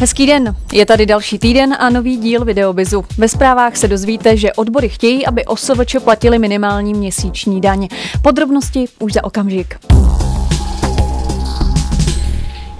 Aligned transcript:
Hezký 0.00 0.26
den, 0.26 0.56
je 0.72 0.86
tady 0.86 1.06
další 1.06 1.38
týden 1.38 1.76
a 1.78 1.90
nový 1.90 2.16
díl 2.16 2.44
Videobizu. 2.44 3.04
Ve 3.18 3.28
zprávách 3.28 3.76
se 3.76 3.88
dozvíte, 3.88 4.36
že 4.36 4.52
odbory 4.52 4.88
chtějí, 4.88 5.26
aby 5.26 5.44
OSVČ 5.44 5.96
platili 6.04 6.38
minimální 6.38 6.94
měsíční 6.94 7.60
daň. 7.60 7.88
Podrobnosti 8.22 8.84
už 8.98 9.12
za 9.12 9.24
okamžik. 9.24 9.76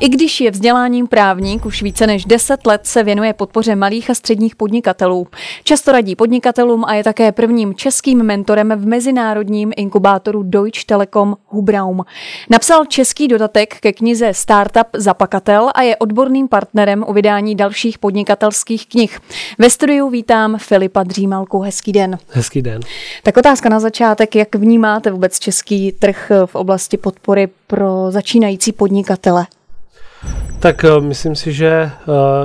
I 0.01 0.09
když 0.09 0.41
je 0.41 0.51
vzděláním 0.51 1.07
právník, 1.07 1.67
už 1.67 1.83
více 1.83 2.07
než 2.07 2.25
10 2.25 2.67
let 2.67 2.81
se 2.85 3.03
věnuje 3.03 3.33
podpoře 3.33 3.77
malých 3.77 4.11
a 4.11 4.15
středních 4.15 4.57
podnikatelů. 4.57 5.27
Často 5.65 5.93
radí 5.93 6.17
podnikatelům 6.17 6.85
a 6.85 6.95
je 6.95 7.05
také 7.05 7.33
prvním 7.33 7.75
českým 7.75 8.23
mentorem 8.23 8.73
v 8.77 8.87
mezinárodním 8.87 9.73
inkubátoru 9.77 10.43
Deutsche 10.43 10.87
Telekom 10.87 11.37
Hubraum. 11.47 12.05
Napsal 12.51 12.85
český 12.85 13.29
dodatek 13.29 13.81
ke 13.81 13.93
knize 13.93 14.35
Startup 14.35 14.87
Zapakatel 14.97 15.71
a 15.75 15.83
je 15.83 15.97
odborným 15.97 16.49
partnerem 16.49 17.05
u 17.09 17.13
vydání 17.13 17.55
dalších 17.55 17.99
podnikatelských 17.99 18.89
knih. 18.89 19.21
Ve 19.59 19.71
studiu 19.71 20.11
vítám 20.11 20.59
Filipa 20.59 21.03
Dřímalku. 21.03 21.61
Hezký 21.61 21.93
den. 21.93 22.19
Hezký 22.29 22.63
den. 22.63 22.81
Tak 23.23 23.37
otázka 23.37 23.69
na 23.69 23.81
začátek, 23.81 24.37
jak 24.37 24.55
vnímáte 24.55 25.11
vůbec 25.11 25.39
český 25.39 25.93
trh 25.93 26.33
v 26.47 26.55
oblasti 26.55 26.97
podpory 26.97 27.49
pro 27.67 28.07
začínající 28.11 28.73
podnikatele? 28.73 29.47
Tak 30.61 30.85
eh, 30.85 31.01
myslím 31.01 31.37
si, 31.37 31.53
že 31.53 31.69
eh, 31.69 31.91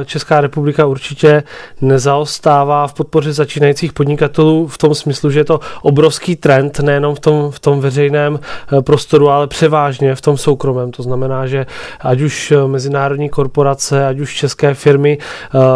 Česká 0.05 0.41
republika 0.41 0.85
určitě 0.85 1.43
nezaostává 1.81 2.87
v 2.87 2.93
podpoře 2.93 3.33
začínajících 3.33 3.93
podnikatelů 3.93 4.67
v 4.67 4.77
tom 4.77 4.95
smyslu, 4.95 5.31
že 5.31 5.39
je 5.39 5.45
to 5.45 5.59
obrovský 5.81 6.35
trend 6.35 6.79
nejenom 6.79 7.15
v 7.15 7.19
tom, 7.19 7.51
v 7.51 7.59
tom 7.59 7.79
veřejném 7.79 8.39
eh, 8.39 8.81
prostoru, 8.81 9.29
ale 9.29 9.47
převážně 9.47 10.15
v 10.15 10.21
tom 10.21 10.37
soukromém. 10.37 10.91
To 10.91 11.03
znamená, 11.03 11.47
že 11.47 11.65
ať 11.99 12.21
už 12.21 12.53
mezinárodní 12.67 13.29
korporace, 13.29 14.07
ať 14.07 14.19
už 14.19 14.35
české 14.35 14.73
firmy 14.73 15.17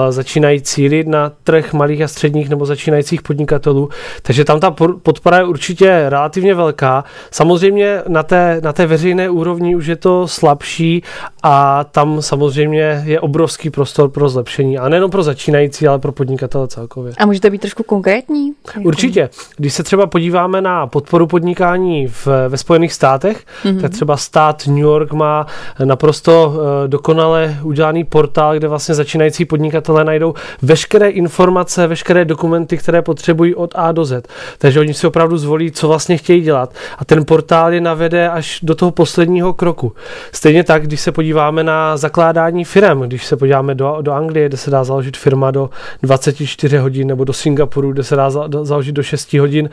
začínají 0.10 0.62
cílit 0.62 1.08
na 1.08 1.32
trh 1.44 1.74
malých 1.74 2.02
a 2.02 2.08
středních 2.08 2.50
nebo 2.50 2.66
začínajících 2.66 3.22
podnikatelů. 3.22 3.90
Takže 4.22 4.46
tam 4.46 4.60
ta 4.60 4.72
podpora 5.04 5.38
je 5.38 5.44
určitě 5.44 6.06
relativně 6.10 6.56
velká. 6.56 7.04
Samozřejmě 7.32 8.02
na 8.08 8.24
té, 8.24 8.62
na 8.64 8.74
té 8.74 8.88
veřejné 8.88 9.30
úrovni 9.30 9.76
už 9.76 9.86
je 9.86 9.96
to 9.96 10.28
slabší 10.28 11.04
a 11.44 11.84
tam 11.84 12.22
samozřejmě 12.22 13.04
je 13.06 13.20
obrovský 13.20 13.70
prostor 13.70 14.10
pro 14.10 14.30
zlepšení. 14.30 14.78
A 14.78 14.90
nejenom 14.90 15.12
pro 15.12 15.24
začínající, 15.24 15.88
ale 15.88 16.00
pro 16.00 16.12
podnikatele 16.12 16.68
celkově. 16.68 17.14
A 17.18 17.26
můžete 17.26 17.50
být 17.50 17.62
trošku 17.62 17.84
konkrétní? 17.84 18.54
Určitě. 18.84 19.30
Když 19.58 19.74
se 19.74 19.84
třeba 19.84 20.08
podíváme 20.08 20.62
na 20.62 20.88
podporu 20.88 21.28
podnikání 21.28 22.08
v, 22.08 22.28
ve 22.50 22.58
Spojených 22.58 22.94
státech, 22.94 23.46
mm-hmm. 23.64 23.82
tak 23.82 23.92
třeba 23.92 24.18
stát 24.18 24.68
New 24.68 24.78
York 24.78 25.14
má 25.14 25.46
naprosto 25.84 26.48
uh, 26.48 26.88
dokonale 26.88 27.58
udělaný 27.64 28.04
portál, 28.04 28.56
kde 28.56 28.68
vlastně 28.68 28.96
začínající 28.96 29.46
podnikatelé 29.46 30.04
najdou 30.04 30.34
veškeré 30.62 31.10
informace, 31.10 31.88
veškeré 31.88 32.26
dokumenty, 32.26 32.78
které 32.78 33.02
potřebují 33.02 33.56
od 33.56 33.72
A 33.76 33.92
do 33.92 34.06
Z. 34.06 34.28
Takže 34.58 34.80
oni 34.80 34.94
si 34.94 35.08
opravdu 35.08 35.38
zvolí, 35.38 35.72
co 35.72 35.88
vlastně 35.88 36.18
chtějí 36.18 36.42
dělat. 36.42 36.74
A 36.98 37.06
ten 37.06 37.26
portál 37.26 37.74
je 37.74 37.82
navede 37.82 38.30
až 38.30 38.60
do 38.64 38.76
toho 38.76 38.92
posledního 38.92 39.54
kroku. 39.54 39.94
Stejně 40.32 40.64
tak, 40.64 40.84
když 40.84 41.02
se 41.02 41.12
podíváme 41.12 41.29
na 41.62 41.98
zakládání 41.98 42.66
firm. 42.66 43.02
Když 43.02 43.26
se 43.26 43.38
podíváme 43.38 43.76
do, 43.76 43.98
do 44.02 44.12
Anglie, 44.12 44.48
kde 44.48 44.58
se 44.58 44.72
dá 44.72 44.84
založit 44.84 45.18
firma 45.18 45.52
do 45.52 45.70
24 46.04 46.78
hodin, 46.78 47.08
nebo 47.08 47.24
do 47.24 47.34
Singapuru, 47.34 47.92
kde 47.92 48.04
se 48.04 48.16
dá 48.16 48.30
za, 48.30 48.48
do, 48.48 48.66
založit 48.66 48.92
do 48.92 49.04
6 49.04 49.34
hodin. 49.34 49.70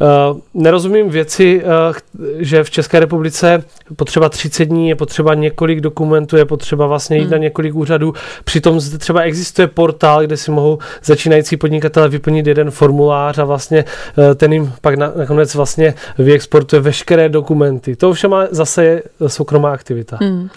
Uh, 0.00 0.38
nerozumím 0.54 1.10
věci, 1.10 1.62
uh, 1.64 1.96
že 2.38 2.64
v 2.64 2.70
České 2.70 3.00
republice 3.00 3.64
potřeba 3.96 4.28
30 4.28 4.64
dní, 4.64 4.88
je 4.88 4.94
potřeba 4.94 5.34
několik 5.34 5.80
dokumentů, 5.80 6.36
je 6.36 6.44
potřeba 6.44 6.86
vlastně 6.86 7.16
jít 7.16 7.22
hmm. 7.22 7.30
na 7.30 7.38
několik 7.38 7.74
úřadů. 7.74 8.14
Přitom 8.44 8.80
zde 8.80 8.98
třeba 8.98 9.20
existuje 9.20 9.66
portál, 9.66 10.22
kde 10.22 10.36
si 10.36 10.50
mohou 10.50 10.78
začínající 11.04 11.56
podnikatele 11.56 12.08
vyplnit 12.08 12.46
jeden 12.46 12.70
formulář 12.70 13.38
a 13.38 13.44
vlastně 13.44 13.84
uh, 14.16 14.34
ten 14.34 14.52
jim 14.52 14.72
pak 14.80 14.94
na, 14.94 15.12
nakonec 15.16 15.54
vlastně 15.54 15.94
vyexportuje 16.18 16.80
veškeré 16.80 17.28
dokumenty. 17.28 17.96
To 17.96 18.12
všem 18.12 18.34
zase 18.50 18.84
je 18.84 19.02
soukromá 19.26 19.72
aktivita. 19.72 20.18
Hmm. 20.20 20.48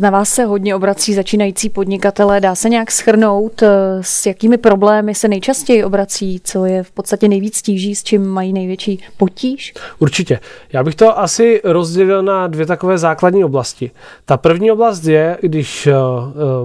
Na 0.00 0.10
vás 0.10 0.28
se 0.28 0.44
hodně 0.44 0.74
obrací 0.74 1.14
začínající 1.14 1.68
podnikatelé. 1.68 2.40
Dá 2.40 2.54
se 2.54 2.68
nějak 2.68 2.90
schrnout, 2.90 3.62
s 4.00 4.26
jakými 4.26 4.58
problémy 4.58 5.14
se 5.14 5.28
nejčastěji 5.28 5.84
obrací, 5.84 6.40
co 6.44 6.64
je 6.64 6.82
v 6.82 6.90
podstatě 6.90 7.28
nejvíc 7.28 7.62
tíží, 7.62 7.94
s 7.94 8.02
čím 8.02 8.26
mají 8.26 8.52
největší 8.52 9.04
potíž? 9.16 9.74
Určitě. 9.98 10.40
Já 10.72 10.84
bych 10.84 10.94
to 10.94 11.18
asi 11.18 11.60
rozdělil 11.64 12.22
na 12.22 12.46
dvě 12.46 12.66
takové 12.66 12.98
základní 12.98 13.44
oblasti. 13.44 13.90
Ta 14.24 14.36
první 14.36 14.72
oblast 14.72 15.04
je, 15.04 15.38
když 15.40 15.86
uh, 15.86 15.92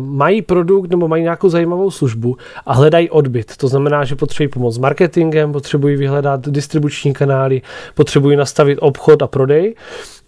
mají 0.03 0.41
produkt 0.41 0.89
nebo 0.89 1.07
mají 1.07 1.23
nějakou 1.23 1.49
zajímavou 1.49 1.91
službu 1.91 2.37
a 2.65 2.73
hledají 2.73 3.09
odbyt. 3.09 3.57
To 3.57 3.67
znamená, 3.67 4.03
že 4.03 4.15
potřebují 4.15 4.49
pomoct 4.49 4.75
s 4.75 4.77
marketingem, 4.77 5.51
potřebují 5.51 5.95
vyhledat 5.95 6.47
distribuční 6.47 7.13
kanály, 7.13 7.61
potřebují 7.95 8.37
nastavit 8.37 8.77
obchod 8.81 9.21
a 9.21 9.27
prodej. 9.27 9.75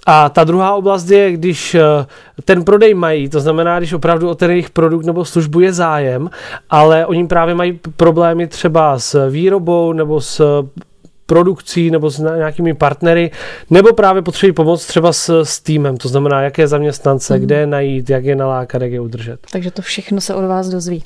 A 0.09 0.29
ta 0.29 0.44
druhá 0.44 0.75
oblast 0.75 1.09
je, 1.09 1.31
když 1.31 1.75
eh, 1.75 1.81
ten 2.45 2.63
prodej 2.63 2.94
mají, 2.94 3.29
to 3.29 3.40
znamená, 3.40 3.79
když 3.79 3.94
opravdu 3.94 4.29
o 4.29 4.35
ten 4.35 4.51
jejich 4.51 4.69
produkt 4.69 5.06
nebo 5.06 5.25
službu 5.25 5.59
je 5.59 5.73
zájem, 5.73 6.29
ale 6.69 7.06
oni 7.06 7.28
právě 7.28 7.56
mají 7.56 7.79
problémy 7.95 8.47
třeba 8.47 9.00
s 9.00 9.29
výrobou 9.29 9.94
nebo 9.94 10.22
s 10.22 10.63
produkcí 11.25 11.91
nebo 11.91 12.09
s 12.09 12.19
nějakými 12.19 12.73
partnery, 12.73 13.31
nebo 13.69 13.94
právě 13.94 14.22
potřebují 14.22 14.53
pomoc 14.53 14.85
třeba 14.85 15.13
s, 15.13 15.41
s 15.44 15.59
týmem, 15.59 15.97
to 15.97 16.07
znamená, 16.07 16.41
jaké 16.41 16.67
zaměstnance, 16.67 17.34
mm. 17.38 17.41
kde 17.41 17.56
je 17.56 17.67
najít, 17.67 18.09
jak 18.09 18.25
je 18.25 18.35
nalákat, 18.35 18.81
jak 18.81 18.91
je 18.91 19.00
udržet. 19.00 19.40
Takže 19.51 19.72
to 19.72 19.81
všechno 19.81 20.22
se 20.22 20.35
od 20.35 20.47
vás 20.47 20.69
dozví. 20.69 21.03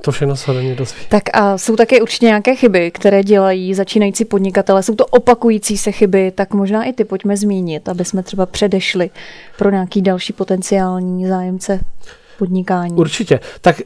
To 0.00 0.12
všechno 0.12 0.36
se 0.36 0.50
ode 0.50 0.74
dozví. 0.74 0.98
Tak 1.08 1.22
a 1.32 1.58
jsou 1.58 1.76
také 1.76 2.02
určitě 2.02 2.26
nějaké 2.26 2.56
chyby, 2.56 2.90
které 2.90 3.22
dělají 3.22 3.74
začínající 3.74 4.24
podnikatele. 4.24 4.82
Jsou 4.82 4.94
to 4.94 5.06
opakující 5.06 5.78
se 5.78 5.92
chyby, 5.92 6.32
tak 6.34 6.54
možná 6.54 6.84
i 6.84 6.92
ty 6.92 7.04
pojďme 7.04 7.36
zmínit, 7.36 7.88
aby 7.88 8.04
jsme 8.04 8.22
třeba 8.22 8.46
předešli 8.46 9.10
pro 9.58 9.70
nějaký 9.70 10.02
další 10.02 10.32
potenciální 10.32 11.26
zájemce 11.26 11.80
podnikání. 12.38 12.94
Určitě. 12.96 13.40
Tak 13.60 13.80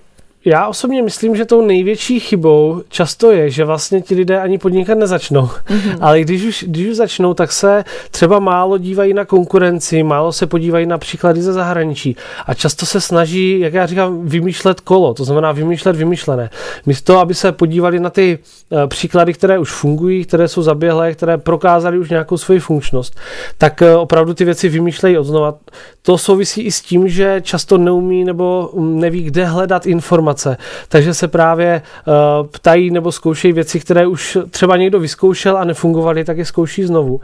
já 0.48 0.66
osobně 0.66 1.02
myslím, 1.02 1.36
že 1.36 1.44
tou 1.44 1.62
největší 1.62 2.20
chybou 2.20 2.82
často 2.88 3.30
je, 3.30 3.50
že 3.50 3.64
vlastně 3.64 4.00
ti 4.00 4.14
lidé 4.14 4.40
ani 4.40 4.58
podnikat 4.58 4.98
nezačnou. 4.98 5.42
Mm-hmm. 5.42 5.96
Ale 6.00 6.20
když 6.20 6.44
už, 6.44 6.64
když 6.68 6.86
už 6.86 6.96
začnou, 6.96 7.34
tak 7.34 7.52
se 7.52 7.84
třeba 8.10 8.38
málo 8.38 8.78
dívají 8.78 9.14
na 9.14 9.24
konkurenci, 9.24 10.02
málo 10.02 10.32
se 10.32 10.46
podívají 10.46 10.86
na 10.86 10.98
příklady 10.98 11.42
ze 11.42 11.52
zahraničí 11.52 12.16
a 12.46 12.54
často 12.54 12.86
se 12.86 13.00
snaží, 13.00 13.60
jak 13.60 13.72
já 13.74 13.86
říkám, 13.86 14.28
vymýšlet 14.28 14.80
kolo, 14.80 15.14
to 15.14 15.24
znamená 15.24 15.52
vymýšlet 15.52 15.96
vymyšlené. 15.96 16.50
Místo, 16.86 17.18
aby 17.18 17.34
se 17.34 17.52
podívali 17.52 18.00
na 18.00 18.10
ty 18.10 18.38
uh, 18.70 18.86
příklady, 18.86 19.32
které 19.32 19.58
už 19.58 19.72
fungují, 19.72 20.24
které 20.24 20.48
jsou 20.48 20.62
zaběhlé, 20.62 21.14
které 21.14 21.38
prokázaly 21.38 21.98
už 21.98 22.10
nějakou 22.10 22.36
svoji 22.36 22.60
funkčnost, 22.60 23.16
tak 23.58 23.82
uh, 23.82 24.00
opravdu 24.00 24.34
ty 24.34 24.44
věci 24.44 24.68
vymýšlejí 24.68 25.18
odznova. 25.18 25.54
To 26.02 26.18
souvisí 26.18 26.62
i 26.62 26.72
s 26.72 26.80
tím, 26.80 27.08
že 27.08 27.40
často 27.44 27.78
neumí 27.78 28.24
nebo 28.24 28.70
neví, 28.78 29.22
kde 29.22 29.44
hledat 29.44 29.86
informace 29.86 30.37
informace. 30.38 30.56
Takže 30.88 31.14
se 31.14 31.28
právě 31.28 31.82
uh, 32.06 32.46
ptají 32.46 32.90
nebo 32.90 33.12
zkoušejí 33.12 33.52
věci, 33.52 33.80
které 33.80 34.06
už 34.06 34.38
třeba 34.50 34.76
někdo 34.76 35.00
vyzkoušel 35.00 35.56
a 35.56 35.64
nefungovaly, 35.64 36.24
tak 36.24 36.38
je 36.38 36.44
zkouší 36.44 36.84
znovu. 36.84 37.20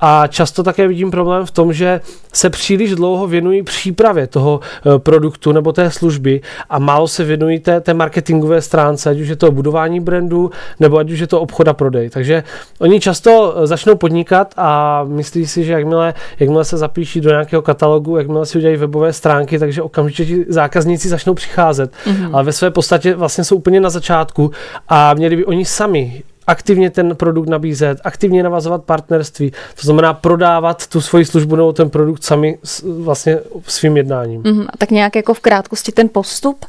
A 0.00 0.26
často 0.26 0.62
také 0.62 0.88
vidím 0.88 1.10
problém 1.10 1.46
v 1.46 1.50
tom, 1.50 1.72
že 1.72 2.00
se 2.32 2.50
příliš 2.50 2.94
dlouho 2.94 3.26
věnují 3.26 3.62
přípravě 3.62 4.26
toho 4.26 4.60
uh, 4.60 4.98
produktu 4.98 5.52
nebo 5.52 5.72
té 5.72 5.90
služby 5.90 6.40
a 6.70 6.78
málo 6.78 7.08
se 7.08 7.24
věnují 7.24 7.60
té, 7.60 7.80
té 7.80 7.94
marketingové 7.94 8.60
stránce, 8.60 9.10
ať 9.10 9.20
už 9.20 9.28
je 9.28 9.36
to 9.36 9.50
budování 9.50 10.00
brandu 10.00 10.50
nebo 10.80 10.98
ať 10.98 11.10
už 11.10 11.18
je 11.18 11.26
to 11.26 11.40
obchod 11.40 11.68
a 11.68 11.72
prodej. 11.72 12.10
Takže 12.10 12.44
oni 12.78 13.00
často 13.00 13.54
eh, 13.56 13.66
začnou 13.66 13.96
podnikat 13.96 14.54
a 14.56 15.04
myslí 15.04 15.46
si, 15.46 15.64
že 15.64 15.72
jakmile, 15.72 16.14
jakmile 16.40 16.64
se 16.64 16.76
zapíší 16.76 17.20
do 17.20 17.30
nějakého 17.30 17.62
katalogu, 17.62 18.16
jakmile 18.16 18.46
si 18.46 18.58
udělají 18.58 18.76
webové 18.76 19.12
stránky, 19.12 19.58
takže 19.58 19.82
okamžitě 19.82 20.24
ti 20.24 20.44
zákazníci 20.48 21.08
začnou 21.08 21.34
přicházet. 21.34 21.92
Mm-hmm. 21.92 22.30
Ale 22.32 22.44
ve 22.44 22.51
své 22.52 22.70
podstatě 22.70 23.14
vlastně 23.14 23.44
jsou 23.44 23.56
úplně 23.56 23.80
na 23.80 23.90
začátku 23.90 24.50
a 24.88 25.14
měli 25.14 25.36
by 25.36 25.44
oni 25.44 25.64
sami 25.64 26.22
aktivně 26.46 26.90
ten 26.90 27.16
produkt 27.16 27.48
nabízet, 27.48 28.00
aktivně 28.04 28.42
navazovat 28.42 28.84
partnerství, 28.84 29.50
to 29.50 29.82
znamená 29.82 30.14
prodávat 30.14 30.86
tu 30.86 31.00
svoji 31.00 31.24
službu 31.24 31.56
nebo 31.56 31.72
ten 31.72 31.90
produkt 31.90 32.24
sami 32.24 32.58
vlastně 32.84 33.38
svým 33.66 33.96
jednáním. 33.96 34.42
Mm, 34.44 34.66
a 34.68 34.76
tak 34.78 34.90
nějak 34.90 35.16
jako 35.16 35.34
v 35.34 35.40
krátkosti 35.40 35.92
ten 35.92 36.08
postup 36.08 36.66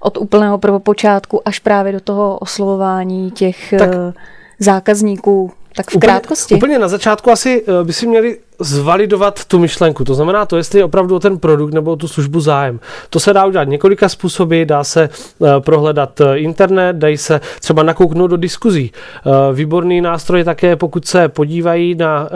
od 0.00 0.16
úplného 0.16 0.58
prvopočátku 0.58 1.48
až 1.48 1.58
právě 1.58 1.92
do 1.92 2.00
toho 2.00 2.38
oslovování 2.38 3.30
těch 3.30 3.74
tak, 3.78 3.90
eh, 3.94 4.12
zákazníků, 4.58 5.52
Tak 5.76 5.90
v 5.90 5.98
krátkosti. 5.98 6.54
Úplně, 6.54 6.58
úplně 6.58 6.78
na 6.78 6.88
začátku 6.88 7.30
asi 7.30 7.64
by 7.82 7.92
si 7.92 8.06
měli 8.06 8.38
zvalidovat 8.60 9.44
tu 9.44 9.58
myšlenku. 9.58 10.04
To 10.04 10.14
znamená 10.14 10.46
to, 10.46 10.56
jestli 10.56 10.78
je 10.78 10.84
opravdu 10.84 11.16
o 11.16 11.20
ten 11.20 11.38
produkt 11.38 11.74
nebo 11.74 11.92
o 11.92 11.96
tu 11.96 12.08
službu 12.08 12.40
zájem. 12.40 12.80
To 13.10 13.20
se 13.20 13.32
dá 13.32 13.46
udělat 13.46 13.68
několika 13.68 14.08
způsoby, 14.08 14.62
dá 14.64 14.84
se 14.84 15.08
uh, 15.38 15.48
prohledat 15.60 16.20
uh, 16.20 16.26
internet, 16.34 16.96
dají 16.96 17.18
se 17.18 17.40
třeba 17.60 17.82
nakouknout 17.82 18.30
do 18.30 18.36
diskuzí. 18.36 18.92
Uh, 19.24 19.56
výborný 19.56 20.00
nástroj 20.00 20.44
také, 20.44 20.76
pokud 20.76 21.06
se 21.06 21.28
podívají 21.28 21.94
na 21.94 22.28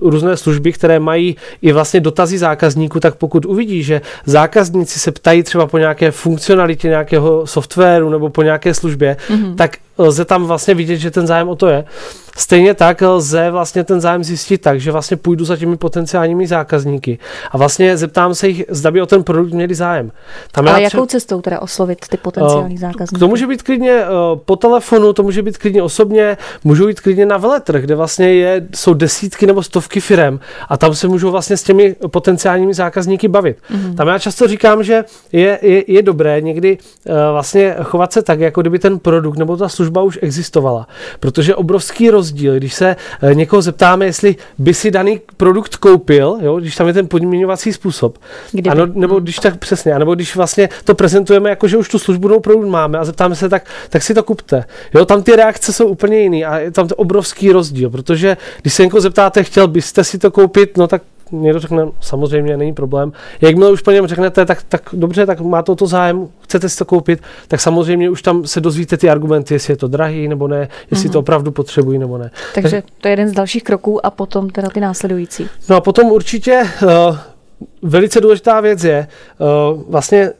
různé 0.00 0.36
služby, 0.36 0.72
které 0.72 0.98
mají 0.98 1.36
i 1.62 1.72
vlastně 1.72 2.00
dotazy 2.00 2.38
zákazníků, 2.38 3.00
tak 3.00 3.14
pokud 3.14 3.44
uvidí, 3.44 3.82
že 3.82 4.00
zákazníci 4.26 4.98
se 4.98 5.12
ptají 5.12 5.42
třeba 5.42 5.66
po 5.66 5.78
nějaké 5.78 6.10
funkcionalitě 6.10 6.88
nějakého 6.88 7.46
softwaru 7.46 8.10
nebo 8.10 8.30
po 8.30 8.42
nějaké 8.42 8.74
službě, 8.74 9.16
mm-hmm. 9.28 9.54
tak 9.54 9.76
lze 9.98 10.24
tam 10.24 10.44
vlastně 10.44 10.74
vidět, 10.74 10.96
že 10.96 11.10
ten 11.10 11.26
zájem 11.26 11.48
o 11.48 11.56
to 11.56 11.66
je. 11.66 11.84
Stejně 12.40 12.74
tak 12.74 13.02
lze 13.02 13.50
vlastně 13.50 13.84
ten 13.84 14.00
zájem 14.00 14.24
zjistit 14.24 14.58
tak, 14.58 14.80
že 14.80 14.92
vlastně 14.92 15.16
půjdu 15.16 15.44
za 15.44 15.56
těmi 15.56 15.76
potenciálními 15.76 16.46
zákazníky 16.46 17.18
a 17.50 17.58
vlastně 17.58 17.96
zeptám 17.96 18.34
se 18.34 18.48
jich, 18.48 18.64
zda 18.68 18.90
by 18.90 19.02
o 19.02 19.06
ten 19.06 19.22
produkt 19.22 19.52
měli 19.52 19.74
zájem. 19.74 20.12
Tam 20.52 20.68
Ale 20.68 20.82
jakou 20.82 21.04
tře- 21.04 21.06
cestou 21.06 21.40
teda 21.40 21.60
oslovit 21.60 21.98
ty 22.08 22.16
potenciální 22.16 22.74
uh, 22.74 22.80
zákazníky? 22.80 23.20
To 23.20 23.28
může 23.28 23.46
být 23.46 23.62
klidně 23.62 24.00
uh, 24.00 24.38
po 24.44 24.56
telefonu, 24.56 25.12
to 25.12 25.22
může 25.22 25.42
být 25.42 25.58
klidně 25.58 25.82
osobně, 25.82 26.36
můžou 26.64 26.88
jít 26.88 27.00
klidně 27.00 27.26
na 27.26 27.36
veletrh, 27.36 27.82
kde 27.82 27.94
vlastně 27.94 28.34
je, 28.34 28.66
jsou 28.74 28.94
desítky 28.94 29.46
nebo 29.46 29.62
stovky 29.62 30.00
firem 30.00 30.40
a 30.68 30.76
tam 30.76 30.94
se 30.94 31.08
můžou 31.08 31.30
vlastně 31.30 31.56
s 31.56 31.62
těmi 31.62 31.96
potenciálními 32.10 32.74
zákazníky 32.74 33.28
bavit. 33.28 33.56
Mm-hmm. 33.56 33.94
Tam 33.94 34.08
já 34.08 34.18
často 34.18 34.48
říkám, 34.48 34.82
že 34.82 35.04
je, 35.32 35.58
je, 35.62 35.92
je 35.92 36.02
dobré 36.02 36.40
někdy 36.40 36.78
uh, 36.78 37.14
vlastně 37.32 37.76
chovat 37.82 38.12
se 38.12 38.22
tak, 38.22 38.40
jako 38.40 38.60
kdyby 38.60 38.78
ten 38.78 38.98
produkt 38.98 39.36
nebo 39.36 39.56
ta 39.56 39.68
služba 39.68 40.02
už 40.02 40.18
existovala. 40.22 40.88
Protože 41.20 41.54
obrovský 41.54 42.10
rozdíl, 42.10 42.29
když 42.32 42.74
se 42.74 42.96
uh, 43.22 43.34
někoho 43.34 43.62
zeptáme, 43.62 44.06
jestli 44.06 44.36
by 44.58 44.74
si 44.74 44.90
daný 44.90 45.20
produkt 45.36 45.76
koupil, 45.76 46.38
jo, 46.42 46.60
když 46.60 46.76
tam 46.76 46.86
je 46.86 46.92
ten 46.92 47.08
podměňovací 47.08 47.72
způsob. 47.72 48.18
Kdyby. 48.52 48.70
Ano, 48.70 48.86
nebo 48.86 49.14
hmm. 49.14 49.22
když 49.24 49.38
tak 49.38 49.56
přesně, 49.56 49.98
nebo 49.98 50.14
když 50.14 50.36
vlastně 50.36 50.68
to 50.84 50.94
prezentujeme 50.94 51.50
jako, 51.50 51.68
že 51.68 51.76
už 51.76 51.88
tu 51.88 51.98
službu 51.98 52.28
nebo 52.28 52.40
produkt 52.40 52.66
máme 52.66 52.98
a 52.98 53.04
zeptáme 53.04 53.36
se, 53.36 53.48
tak, 53.48 53.66
tak 53.88 54.02
si 54.02 54.14
to 54.14 54.22
kupte. 54.22 54.64
Jo, 54.94 55.04
tam 55.04 55.22
ty 55.22 55.36
reakce 55.36 55.72
jsou 55.72 55.86
úplně 55.86 56.20
jiný 56.20 56.44
a 56.44 56.58
je 56.58 56.70
tam 56.70 56.88
to 56.88 56.94
obrovský 56.94 57.52
rozdíl, 57.52 57.90
protože 57.90 58.36
když 58.62 58.74
se 58.74 58.84
někoho 58.84 59.00
zeptáte, 59.00 59.44
chtěl 59.44 59.68
byste 59.68 60.04
si 60.04 60.18
to 60.18 60.30
koupit, 60.30 60.76
no 60.76 60.86
tak 60.86 61.02
někdo 61.32 61.58
řekne, 61.58 61.86
samozřejmě 62.00 62.56
není 62.56 62.72
problém. 62.72 63.12
Jakmile 63.40 63.70
už 63.70 63.82
po 63.82 63.90
něm 63.90 64.06
řeknete, 64.06 64.46
tak, 64.46 64.62
tak 64.62 64.82
dobře, 64.92 65.26
tak 65.26 65.40
má 65.40 65.62
to, 65.62 65.76
to 65.76 65.86
zájem, 65.86 66.28
chcete 66.40 66.68
si 66.68 66.78
to 66.78 66.84
koupit, 66.84 67.22
tak 67.48 67.60
samozřejmě 67.60 68.10
už 68.10 68.22
tam 68.22 68.46
se 68.46 68.60
dozvíte 68.60 68.96
ty 68.96 69.10
argumenty, 69.10 69.54
jestli 69.54 69.72
je 69.72 69.76
to 69.76 69.88
drahý 69.88 70.28
nebo 70.28 70.48
ne, 70.48 70.68
jestli 70.90 71.08
mm-hmm. 71.08 71.12
to 71.12 71.18
opravdu 71.18 71.50
potřebují 71.50 71.98
nebo 71.98 72.18
ne. 72.18 72.30
Takže 72.54 72.82
to 73.00 73.08
je 73.08 73.12
jeden 73.12 73.28
z 73.28 73.32
dalších 73.32 73.64
kroků 73.64 74.06
a 74.06 74.10
potom 74.10 74.50
teda 74.50 74.68
ty 74.68 74.80
následující. 74.80 75.48
No 75.68 75.76
a 75.76 75.80
potom 75.80 76.06
určitě 76.06 76.62
uh, 76.82 77.16
velice 77.82 78.20
důležitá 78.20 78.60
věc 78.60 78.84
je 78.84 79.06
uh, 79.38 79.82
vlastně 79.88 80.30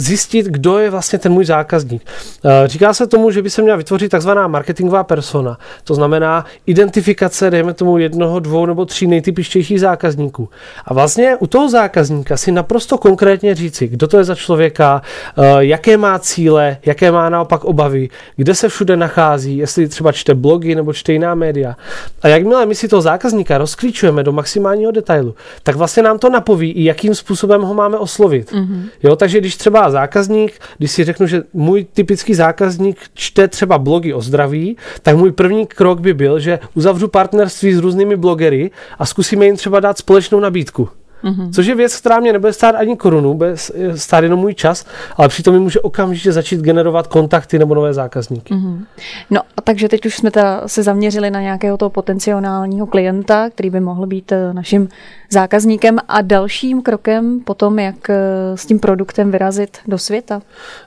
zjistit, 0.00 0.46
kdo 0.46 0.78
je 0.78 0.90
vlastně 0.90 1.18
ten 1.18 1.32
můj 1.32 1.44
zákazník. 1.44 2.02
Eh, 2.44 2.68
říká 2.68 2.94
se 2.94 3.06
tomu, 3.06 3.30
že 3.30 3.42
by 3.42 3.50
se 3.50 3.62
měla 3.62 3.76
vytvořit 3.76 4.08
takzvaná 4.08 4.48
marketingová 4.48 5.04
persona. 5.04 5.58
To 5.84 5.94
znamená 5.94 6.44
identifikace, 6.66 7.50
dejme 7.50 7.74
tomu 7.74 7.98
jednoho, 7.98 8.40
dvou 8.40 8.66
nebo 8.66 8.84
tří 8.84 9.06
nejtypičtějších 9.06 9.80
zákazníků. 9.80 10.48
A 10.84 10.94
vlastně 10.94 11.36
u 11.36 11.46
toho 11.46 11.68
zákazníka 11.68 12.36
si 12.36 12.52
naprosto 12.52 12.98
konkrétně 12.98 13.54
říci, 13.54 13.88
kdo 13.88 14.08
to 14.08 14.18
je 14.18 14.24
za 14.24 14.34
člověka, 14.34 15.02
eh, 15.38 15.42
jaké 15.58 15.96
má 15.96 16.18
cíle, 16.18 16.76
jaké 16.86 17.12
má 17.12 17.28
naopak 17.28 17.64
obavy, 17.64 18.08
kde 18.36 18.54
se 18.54 18.68
všude 18.68 18.96
nachází, 18.96 19.56
jestli 19.56 19.88
třeba 19.88 20.12
čte 20.12 20.34
blogy 20.34 20.74
nebo 20.74 20.92
čte 20.92 21.12
jiná 21.12 21.34
média. 21.34 21.76
A 22.22 22.28
jakmile 22.28 22.66
my 22.66 22.74
si 22.74 22.88
toho 22.88 23.02
zákazníka 23.02 23.58
rozklíčujeme 23.58 24.22
do 24.22 24.32
maximálního 24.32 24.90
detailu, 24.90 25.34
tak 25.62 25.76
vlastně 25.76 26.02
nám 26.02 26.18
to 26.18 26.30
napoví, 26.30 26.70
i 26.70 26.84
jakým 26.84 27.14
způsobem 27.14 27.62
ho 27.62 27.74
máme 27.74 27.98
oslovit. 27.98 28.52
Mm-hmm. 28.52 28.82
Jo, 29.02 29.16
takže 29.16 29.40
když 29.40 29.56
třeba 29.56 29.89
zákazník, 29.90 30.60
když 30.78 30.90
si 30.90 31.04
řeknu, 31.04 31.26
že 31.26 31.42
můj 31.52 31.84
typický 31.84 32.34
zákazník 32.34 32.98
čte 33.14 33.48
třeba 33.48 33.78
blogy 33.78 34.14
o 34.14 34.20
zdraví, 34.20 34.76
tak 35.02 35.16
můj 35.16 35.32
první 35.32 35.66
krok 35.66 36.00
by 36.00 36.14
byl, 36.14 36.40
že 36.40 36.58
uzavřu 36.74 37.08
partnerství 37.08 37.74
s 37.74 37.78
různými 37.78 38.16
blogery 38.16 38.70
a 38.98 39.06
zkusíme 39.06 39.46
jim 39.46 39.56
třeba 39.56 39.80
dát 39.80 39.98
společnou 39.98 40.40
nabídku. 40.40 40.88
Mm-hmm. 41.24 41.52
Což 41.52 41.66
je 41.66 41.74
věc, 41.74 41.96
která 41.96 42.20
mě 42.20 42.32
nebude 42.32 42.52
stát 42.52 42.74
ani 42.74 42.96
korunu, 42.96 43.34
bude 43.34 43.54
stát 43.94 44.24
jenom 44.24 44.40
můj 44.40 44.54
čas, 44.54 44.86
ale 45.16 45.28
přitom 45.28 45.54
mi 45.54 45.60
může 45.60 45.80
okamžitě 45.80 46.32
začít 46.32 46.60
generovat 46.60 47.06
kontakty 47.06 47.58
nebo 47.58 47.74
nové 47.74 47.94
zákazníky. 47.94 48.54
Mm-hmm. 48.54 48.84
No 49.30 49.40
a 49.56 49.62
takže 49.62 49.88
teď 49.88 50.06
už 50.06 50.16
jsme 50.16 50.30
ta, 50.30 50.62
se 50.66 50.82
zaměřili 50.82 51.30
na 51.30 51.40
nějakého 51.40 51.76
toho 51.76 51.90
potenciálního 51.90 52.86
klienta, 52.86 53.50
který 53.50 53.70
by 53.70 53.80
mohl 53.80 54.06
být 54.06 54.32
eh, 54.32 54.54
naším 54.54 54.88
zákazníkem 55.30 55.98
a 56.08 56.22
dalším 56.22 56.82
krokem 56.82 57.40
potom, 57.40 57.78
jak 57.78 58.10
eh, 58.10 58.16
s 58.54 58.66
tím 58.66 58.78
produktem 58.78 59.30
vyrazit 59.30 59.78
do 59.86 59.98
světa? 59.98 60.42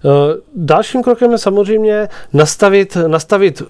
Eh, 0.06 0.10
dalším 0.56 1.04
krokem 1.04 1.32
je 1.32 1.38
samozřejmě 1.38 2.08
nastavit, 2.34 2.98
nastavit 3.08 3.62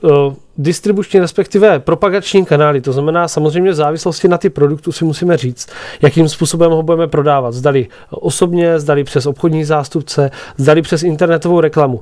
distribuční, 0.58 1.20
respektive 1.20 1.80
propagační 1.80 2.46
kanály. 2.46 2.82
To 2.82 2.94
znamená 2.94 3.28
samozřejmě 3.28 3.72
v 3.72 3.76
závislosti 3.76 4.28
na 4.28 4.38
ty 4.38 4.50
produktu 4.50 4.92
si 4.92 5.06
musíme 5.06 5.38
říct, 5.38 5.70
jakým 6.02 6.30
způsobem 6.30 6.53
ho 6.58 6.84
budeme 6.84 7.08
prodávat. 7.08 7.54
Zdali 7.54 7.88
osobně, 8.10 8.80
zdali 8.80 9.04
přes 9.04 9.26
obchodní 9.26 9.64
zástupce, 9.64 10.32
zdali 10.58 10.82
přes 10.82 11.04
internetovou 11.04 11.62
reklamu. 11.62 12.02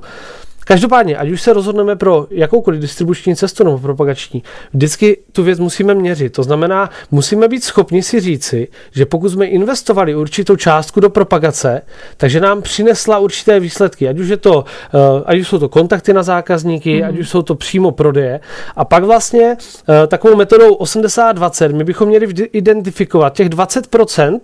Každopádně, 0.64 1.16
ať 1.16 1.28
už 1.30 1.42
se 1.42 1.52
rozhodneme 1.52 1.96
pro 1.96 2.26
jakoukoliv 2.30 2.80
distribuční 2.80 3.36
cestu 3.36 3.64
nebo 3.64 3.78
propagační, 3.78 4.42
vždycky 4.74 5.18
tu 5.32 5.42
věc 5.42 5.58
musíme 5.58 5.94
měřit. 5.94 6.32
To 6.32 6.42
znamená, 6.42 6.90
musíme 7.10 7.48
být 7.48 7.64
schopni 7.64 8.02
si 8.02 8.20
říci, 8.20 8.68
že 8.92 9.06
pokud 9.06 9.28
jsme 9.28 9.46
investovali 9.46 10.14
určitou 10.14 10.56
částku 10.56 11.00
do 11.00 11.10
propagace, 11.10 11.82
takže 12.16 12.40
nám 12.40 12.62
přinesla 12.62 13.18
určité 13.18 13.60
výsledky. 13.60 14.08
Ať 14.08 14.18
už, 14.18 14.28
je 14.28 14.36
to, 14.36 14.64
eh, 14.94 15.22
ať 15.24 15.38
už 15.38 15.48
jsou 15.48 15.58
to 15.58 15.68
kontakty 15.68 16.12
na 16.12 16.22
zákazníky, 16.22 17.02
mm. 17.02 17.08
ať 17.08 17.18
už 17.18 17.28
jsou 17.28 17.42
to 17.42 17.54
přímo 17.54 17.90
prodeje. 17.90 18.40
A 18.76 18.84
pak 18.84 19.04
vlastně 19.04 19.56
eh, 19.56 20.06
takovou 20.06 20.36
metodou 20.36 20.74
80-20 20.74 21.74
my 21.74 21.84
bychom 21.84 22.08
měli 22.08 22.26
identifikovat 22.52 23.34
těch 23.34 23.48
20% 23.48 24.40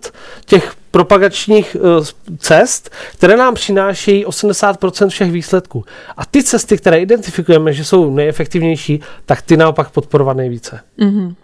těch 0.47 0.73
propagačních 0.91 1.77
uh, 1.81 2.07
cest, 2.39 2.91
které 3.13 3.37
nám 3.37 3.55
přinášejí 3.55 4.27
80% 4.27 5.09
všech 5.09 5.33
výsledků. 5.33 5.85
A 6.17 6.27
ty 6.27 6.43
cesty, 6.43 6.79
které 6.79 7.01
identifikujeme, 7.01 7.73
že 7.73 7.85
jsou 7.85 8.15
nejefektivnější, 8.15 9.01
tak 9.27 9.43
ty 9.43 9.57
naopak 9.57 9.91
podporovat 9.91 10.37
nejvíce. 10.37 10.81
Mm-hmm. 10.99 11.35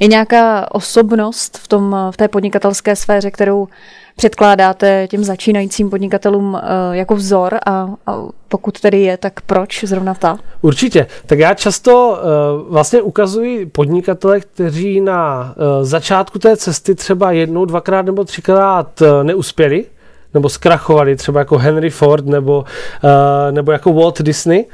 Je 0.00 0.06
nějaká 0.06 0.74
osobnost 0.74 1.58
v, 1.58 1.68
tom, 1.68 1.96
v 2.10 2.16
té 2.16 2.28
podnikatelské 2.28 2.96
sféře, 2.96 3.30
kterou 3.30 3.68
předkládáte 4.16 5.08
těm 5.08 5.24
začínajícím 5.24 5.90
podnikatelům 5.90 6.56
eh, 6.56 6.96
jako 6.96 7.14
vzor 7.14 7.58
a, 7.66 7.88
a 8.06 8.22
pokud 8.48 8.80
tedy 8.80 9.00
je, 9.00 9.16
tak 9.16 9.40
proč 9.40 9.84
zrovna 9.84 10.14
ta? 10.14 10.38
Určitě. 10.62 11.06
Tak 11.26 11.38
já 11.38 11.54
často 11.54 12.18
uh, 12.62 12.72
vlastně 12.72 13.02
ukazuji 13.02 13.66
podnikatele, 13.66 14.40
kteří 14.40 15.00
na 15.00 15.54
uh, 15.56 15.84
začátku 15.84 16.38
té 16.38 16.56
cesty 16.56 16.94
třeba 16.94 17.32
jednou, 17.32 17.64
dvakrát 17.64 18.02
nebo 18.02 18.24
třikrát 18.24 19.02
neuspěli, 19.22 19.84
nebo 20.34 20.48
zkrachovali, 20.48 21.16
třeba 21.16 21.40
jako 21.40 21.58
Henry 21.58 21.90
Ford 21.90 22.26
nebo, 22.26 22.64
uh, 23.04 23.10
nebo 23.50 23.72
jako 23.72 23.92
Walt 23.92 24.22
Disney, 24.22 24.64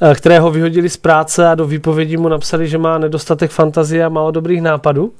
uh, 0.00 0.12
kterého 0.14 0.50
vyhodili 0.50 0.88
z 0.88 0.96
práce 0.96 1.48
a 1.48 1.54
do 1.54 1.66
výpovědi 1.66 2.16
mu 2.16 2.28
napsali, 2.28 2.68
že 2.68 2.78
má 2.78 2.98
nedostatek 2.98 3.50
fantazie 3.50 4.04
a 4.04 4.08
málo 4.08 4.30
dobrých 4.30 4.62
nápadů. 4.62 5.12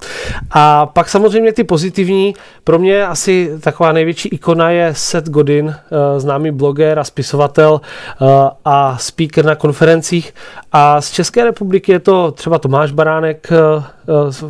A 0.51 0.85
pak 0.85 1.09
samozřejmě 1.09 1.53
ty 1.53 1.63
pozitivní, 1.63 2.33
pro 2.63 2.79
mě 2.79 3.05
asi 3.05 3.51
taková 3.59 3.91
největší 3.91 4.29
ikona 4.29 4.69
je 4.69 4.93
Seth 4.95 5.29
Godin, 5.29 5.65
uh, 5.65 5.73
známý 6.19 6.51
bloger 6.51 6.99
a 6.99 7.03
spisovatel 7.03 7.81
uh, 8.21 8.27
a 8.65 8.97
speaker 8.97 9.45
na 9.45 9.55
konferencích. 9.55 10.33
A 10.71 11.01
z 11.01 11.11
České 11.11 11.43
republiky 11.43 11.91
je 11.91 11.99
to 11.99 12.31
třeba 12.31 12.59
Tomáš 12.59 12.91
Baránek, 12.91 13.47
uh, 13.51 13.83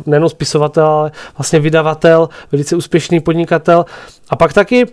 nejenom 0.06 0.28
spisovatel, 0.28 0.86
ale 0.86 1.10
vlastně 1.38 1.60
vydavatel, 1.60 2.28
velice 2.52 2.76
úspěšný 2.76 3.20
podnikatel. 3.20 3.84
A 4.30 4.36
pak 4.36 4.52
taky 4.52 4.86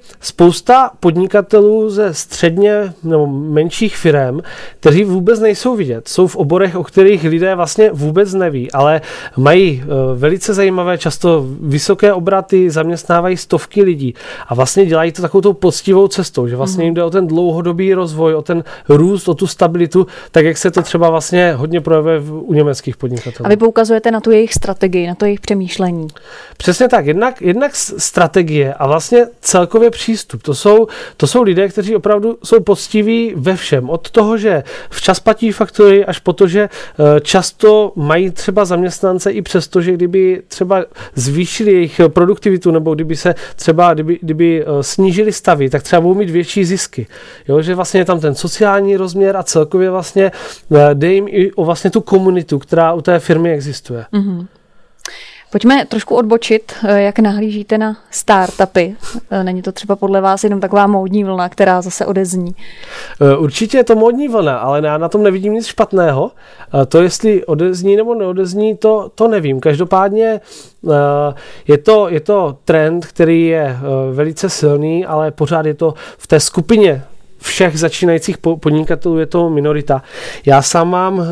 spousta 0.45 0.91
podnikatelů 0.99 1.89
ze 1.89 2.13
středně 2.13 2.93
nebo 3.03 3.27
menších 3.27 3.97
firm, 3.97 4.39
kteří 4.79 5.03
vůbec 5.03 5.39
nejsou 5.39 5.75
vidět. 5.75 6.07
Jsou 6.07 6.27
v 6.27 6.35
oborech, 6.35 6.75
o 6.75 6.83
kterých 6.83 7.23
lidé 7.23 7.55
vlastně 7.55 7.89
vůbec 7.93 8.33
neví, 8.33 8.71
ale 8.71 9.01
mají 9.37 9.83
eh, 9.83 9.87
velice 10.15 10.53
zajímavé, 10.53 10.97
často 10.97 11.45
vysoké 11.61 12.13
obraty, 12.13 12.69
zaměstnávají 12.69 13.37
stovky 13.37 13.83
lidí 13.83 14.13
a 14.47 14.55
vlastně 14.55 14.85
dělají 14.85 15.11
to 15.11 15.21
takovou 15.21 15.53
poctivou 15.53 16.07
cestou, 16.07 16.47
že 16.47 16.55
vlastně 16.55 16.81
mhm. 16.81 16.85
jim 16.85 16.93
jde 16.93 17.03
o 17.03 17.09
ten 17.09 17.27
dlouhodobý 17.27 17.93
rozvoj, 17.93 18.35
o 18.35 18.41
ten 18.41 18.63
růst, 18.89 19.27
o 19.27 19.33
tu 19.33 19.47
stabilitu, 19.47 20.07
tak 20.31 20.45
jak 20.45 20.57
se 20.57 20.71
to 20.71 20.81
třeba 20.81 21.09
vlastně 21.09 21.53
hodně 21.53 21.81
projevuje 21.81 22.19
u 22.29 22.53
německých 22.53 22.97
podnikatelů. 22.97 23.45
A 23.45 23.49
vy 23.49 23.57
poukazujete 23.57 24.11
na 24.11 24.21
tu 24.21 24.31
jejich 24.31 24.53
strategii, 24.53 25.07
na 25.07 25.15
to 25.15 25.25
jejich 25.25 25.39
přemýšlení. 25.39 26.07
Přesně 26.57 26.87
tak, 26.89 27.05
jednak, 27.05 27.41
jednak 27.41 27.75
strategie 27.75 28.73
a 28.73 28.87
vlastně 28.87 29.25
celkově 29.41 29.91
přístup 29.91 30.34
přístup. 30.35 30.43
To 30.43 30.55
jsou, 30.55 30.87
to 31.17 31.27
jsou 31.27 31.43
lidé, 31.43 31.67
kteří 31.67 31.95
opravdu 31.95 32.37
jsou 32.43 32.59
poctiví 32.59 33.33
ve 33.35 33.55
všem. 33.55 33.89
Od 33.89 34.09
toho, 34.09 34.37
že 34.37 34.63
včas 34.89 35.19
platí 35.19 35.51
faktory, 35.51 36.05
až 36.05 36.19
po 36.19 36.33
to, 36.33 36.47
že 36.47 36.69
eh, 36.69 37.19
často 37.19 37.91
mají 37.95 38.31
třeba 38.31 38.65
zaměstnance 38.65 39.31
i 39.31 39.41
přesto, 39.41 39.81
že 39.81 39.91
kdyby 39.91 40.41
třeba 40.47 40.85
zvýšili 41.15 41.71
jejich 41.71 42.01
produktivitu 42.07 42.71
nebo 42.71 42.95
kdyby 42.95 43.15
se 43.15 43.35
třeba 43.55 43.93
kdyby, 43.93 44.19
kdyby 44.21 44.63
eh, 44.63 44.83
snížili 44.83 45.31
stavy, 45.31 45.69
tak 45.69 45.83
třeba 45.83 46.01
budou 46.01 46.15
mít 46.15 46.29
větší 46.29 46.65
zisky. 46.65 47.07
Jo, 47.47 47.61
že 47.61 47.75
vlastně 47.75 47.99
je 47.99 48.05
tam 48.05 48.19
ten 48.19 48.35
sociální 48.35 48.97
rozměr 48.97 49.37
a 49.37 49.43
celkově 49.43 49.89
vlastně 49.89 50.31
jde 50.93 51.13
jim 51.13 51.27
i 51.27 51.51
o 51.51 51.65
vlastně 51.65 51.89
tu 51.91 52.01
komunitu, 52.01 52.59
která 52.59 52.93
u 52.93 53.01
té 53.01 53.19
firmy 53.19 53.53
existuje. 53.53 54.05
Mm-hmm. 54.13 54.45
Pojďme 55.55 55.85
trošku 55.85 56.15
odbočit, 56.15 56.73
eh, 56.83 57.01
jak 57.01 57.19
nahlížíte 57.19 57.77
na 57.77 57.97
startupy. 58.11 58.95
Eh, 59.31 59.43
není 59.43 59.61
to 59.61 59.71
třeba 59.71 59.95
podle 59.95 60.21
vás 60.21 60.43
jenom 60.43 60.59
taková 60.59 60.87
módní 60.87 61.23
vlna, 61.23 61.49
která 61.49 61.81
zase 61.81 62.05
odezní? 62.05 62.55
Eh, 63.21 63.37
určitě 63.37 63.77
je 63.77 63.83
to 63.83 63.95
módní 63.95 64.27
vlna, 64.27 64.57
ale 64.57 64.81
já 64.83 64.97
na 64.97 65.09
tom 65.09 65.23
nevidím 65.23 65.53
nic 65.53 65.65
špatného. 65.65 66.31
To, 66.87 67.01
jestli 67.01 67.45
odezní 67.45 67.95
nebo 67.95 68.15
neodezní, 68.15 68.77
to, 68.77 69.11
to 69.15 69.27
nevím. 69.27 69.59
Každopádně 69.59 70.41
je 71.67 71.77
to, 71.77 72.09
je 72.09 72.19
to 72.19 72.57
trend, 72.65 73.05
který 73.05 73.45
je 73.45 73.77
velice 74.13 74.49
silný, 74.49 75.05
ale 75.05 75.31
pořád 75.31 75.65
je 75.65 75.73
to 75.73 75.93
v 76.17 76.27
té 76.27 76.39
skupině 76.39 77.03
všech 77.37 77.79
začínajících 77.79 78.37
podnikatelů 78.37 79.19
je 79.19 79.25
to 79.25 79.49
minorita. 79.49 80.01
Já 80.45 80.61
sám 80.61 80.89
mám 80.89 81.17
uh, 81.17 81.25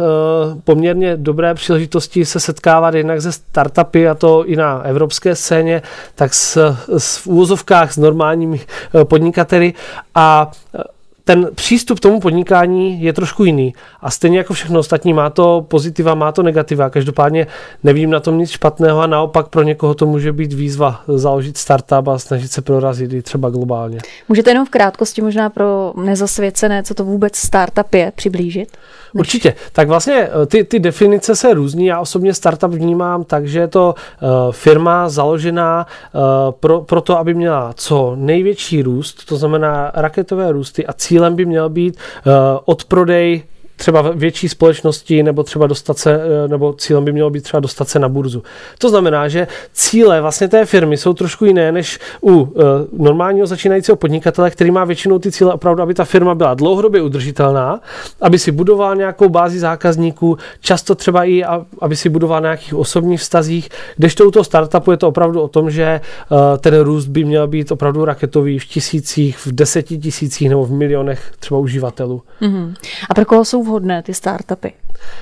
poměrně 0.64 1.18
dobré 1.18 1.54
příležitosti 1.54 2.26
se 2.26 2.40
setkávat 2.40 2.94
jednak 2.94 3.22
ze 3.22 3.32
startupy, 3.32 4.08
a 4.08 4.16
to 4.16 4.46
i 4.46 4.56
na 4.56 4.82
evropské 4.82 5.36
scéně, 5.36 5.82
tak 6.16 6.34
s, 6.34 6.76
s 6.98 7.18
v 7.18 7.28
úvozovkách 7.28 7.94
s 7.94 7.98
normálními 7.98 8.60
uh, 8.94 9.04
podnikateli 9.04 9.74
a 10.16 10.52
uh, 10.74 10.82
ten 11.26 11.50
přístup 11.56 12.00
k 12.00 12.02
tomu 12.02 12.20
podnikání 12.20 13.04
je 13.04 13.14
trošku 13.14 13.44
jiný. 13.44 13.74
A 14.02 14.12
stejně 14.12 14.38
jako 14.38 14.54
všechno 14.54 14.80
ostatní, 14.80 15.14
má 15.14 15.30
to 15.30 15.66
pozitiva, 15.68 16.16
má 16.16 16.32
to 16.32 16.44
negativa. 16.44 16.90
Každopádně 16.90 17.48
nevím 17.84 18.10
na 18.10 18.20
tom 18.20 18.38
nic 18.38 18.52
špatného 18.52 19.02
a 19.02 19.08
naopak 19.08 19.48
pro 19.48 19.64
někoho 19.64 19.94
to 19.94 20.06
může 20.06 20.32
být 20.32 20.54
výzva 20.54 21.02
založit 21.08 21.58
startup 21.58 22.08
a 22.08 22.20
snažit 22.20 22.52
se 22.52 22.62
prorazit 22.62 23.14
i 23.14 23.22
třeba 23.22 23.50
globálně. 23.50 23.98
Můžete 24.30 24.52
jenom 24.52 24.66
v 24.66 24.70
krátkosti 24.70 25.22
možná 25.22 25.50
pro 25.50 25.94
nezasvěcené, 26.04 26.84
co 26.84 26.94
to 26.94 27.06
vůbec 27.06 27.36
startup 27.36 27.94
je, 27.94 28.12
přiblížit? 28.16 28.78
Než... 29.14 29.20
Určitě. 29.20 29.54
Tak 29.72 29.88
vlastně 29.88 30.14
eh, 30.14 30.46
ty, 30.46 30.64
ty 30.64 30.80
definice 30.80 31.36
se 31.36 31.54
různí. 31.54 31.86
Já 31.86 32.00
osobně 32.00 32.34
startup 32.34 32.72
vnímám 32.72 33.24
tak, 33.24 33.48
že 33.48 33.60
je 33.60 33.68
to 33.68 33.96
uh, 33.96 34.30
firma 34.52 35.10
založená 35.10 35.88
uh, 36.14 36.22
pro, 36.52 36.82
pro 36.82 37.02
to, 37.02 37.18
aby 37.18 37.34
měla 37.34 37.74
co 37.76 38.14
největší 38.16 38.82
růst, 38.82 39.26
to 39.26 39.38
znamená 39.38 39.92
raketové 39.94 40.52
růsty 40.52 40.86
a 40.86 40.94
cíl 40.94 41.13
cílem 41.14 41.36
by 41.36 41.46
měl 41.46 41.70
být 41.70 41.98
uh, 42.26 42.34
odprodej 42.66 43.44
třeba 43.76 44.02
větší 44.02 44.50
společnosti 44.50 45.24
nebo 45.24 45.44
třeba 45.44 45.68
dostat 45.68 45.98
se, 45.98 46.14
eh, 46.14 46.48
nebo 46.48 46.74
cílem 46.74 47.06
by 47.06 47.12
mělo 47.12 47.30
být 47.30 47.44
třeba 47.44 47.60
dostat 47.60 47.90
se 47.90 48.00
na 48.00 48.10
burzu. 48.10 48.44
To 48.78 48.90
znamená, 48.90 49.28
že 49.28 49.48
cíle 49.74 50.22
vlastně 50.22 50.48
té 50.48 50.66
firmy 50.66 50.98
jsou 50.98 51.14
trošku 51.14 51.46
jiné 51.46 51.72
než 51.72 52.00
u 52.22 52.32
uh, 52.32 52.52
normálního 52.98 53.48
začínajícího 53.48 53.96
podnikatele, 53.96 54.52
který 54.52 54.72
má 54.72 54.86
většinou 54.86 55.20
ty 55.20 55.32
cíle 55.32 55.54
opravdu, 55.54 55.84
aby 55.84 55.94
ta 55.94 56.06
firma 56.06 56.36
byla 56.36 56.54
dlouhodobě 56.54 57.02
udržitelná, 57.02 57.80
aby 58.22 58.40
si 58.40 58.52
budovala 58.52 58.96
nějakou 58.96 59.30
bázi 59.30 59.60
zákazníků, 59.60 60.38
často 60.62 60.96
třeba 60.96 61.24
i, 61.24 61.44
aby 61.82 61.96
si 61.96 62.10
budovala 62.10 62.40
na 62.40 62.50
nějakých 62.50 62.74
osobních 62.76 63.20
vztazích, 63.20 63.70
kdežto 63.98 64.28
u 64.28 64.32
toho 64.32 64.44
startupu 64.44 64.92
je 64.92 64.98
to 64.98 65.08
opravdu 65.08 65.42
o 65.42 65.48
tom, 65.48 65.72
že 65.72 66.02
uh, 66.30 66.38
ten 66.58 66.80
růst 66.80 67.08
by 67.08 67.24
měl 67.24 67.48
být 67.48 67.72
opravdu 67.72 68.06
raketový 68.06 68.60
v 68.60 68.66
tisících, 68.66 69.38
v 69.38 69.52
deseti 69.52 69.98
tisících 69.98 70.50
nebo 70.50 70.66
v 70.66 70.72
milionech 70.72 71.32
třeba 71.40 71.60
uživatelů. 71.60 72.22
Mm-hmm. 72.42 72.74
A 73.10 73.14
pro 73.14 73.26
koho 73.26 73.46
jsou 73.46 73.63
vhodné 73.64 74.04
ty 74.04 74.14
startupy? 74.14 74.74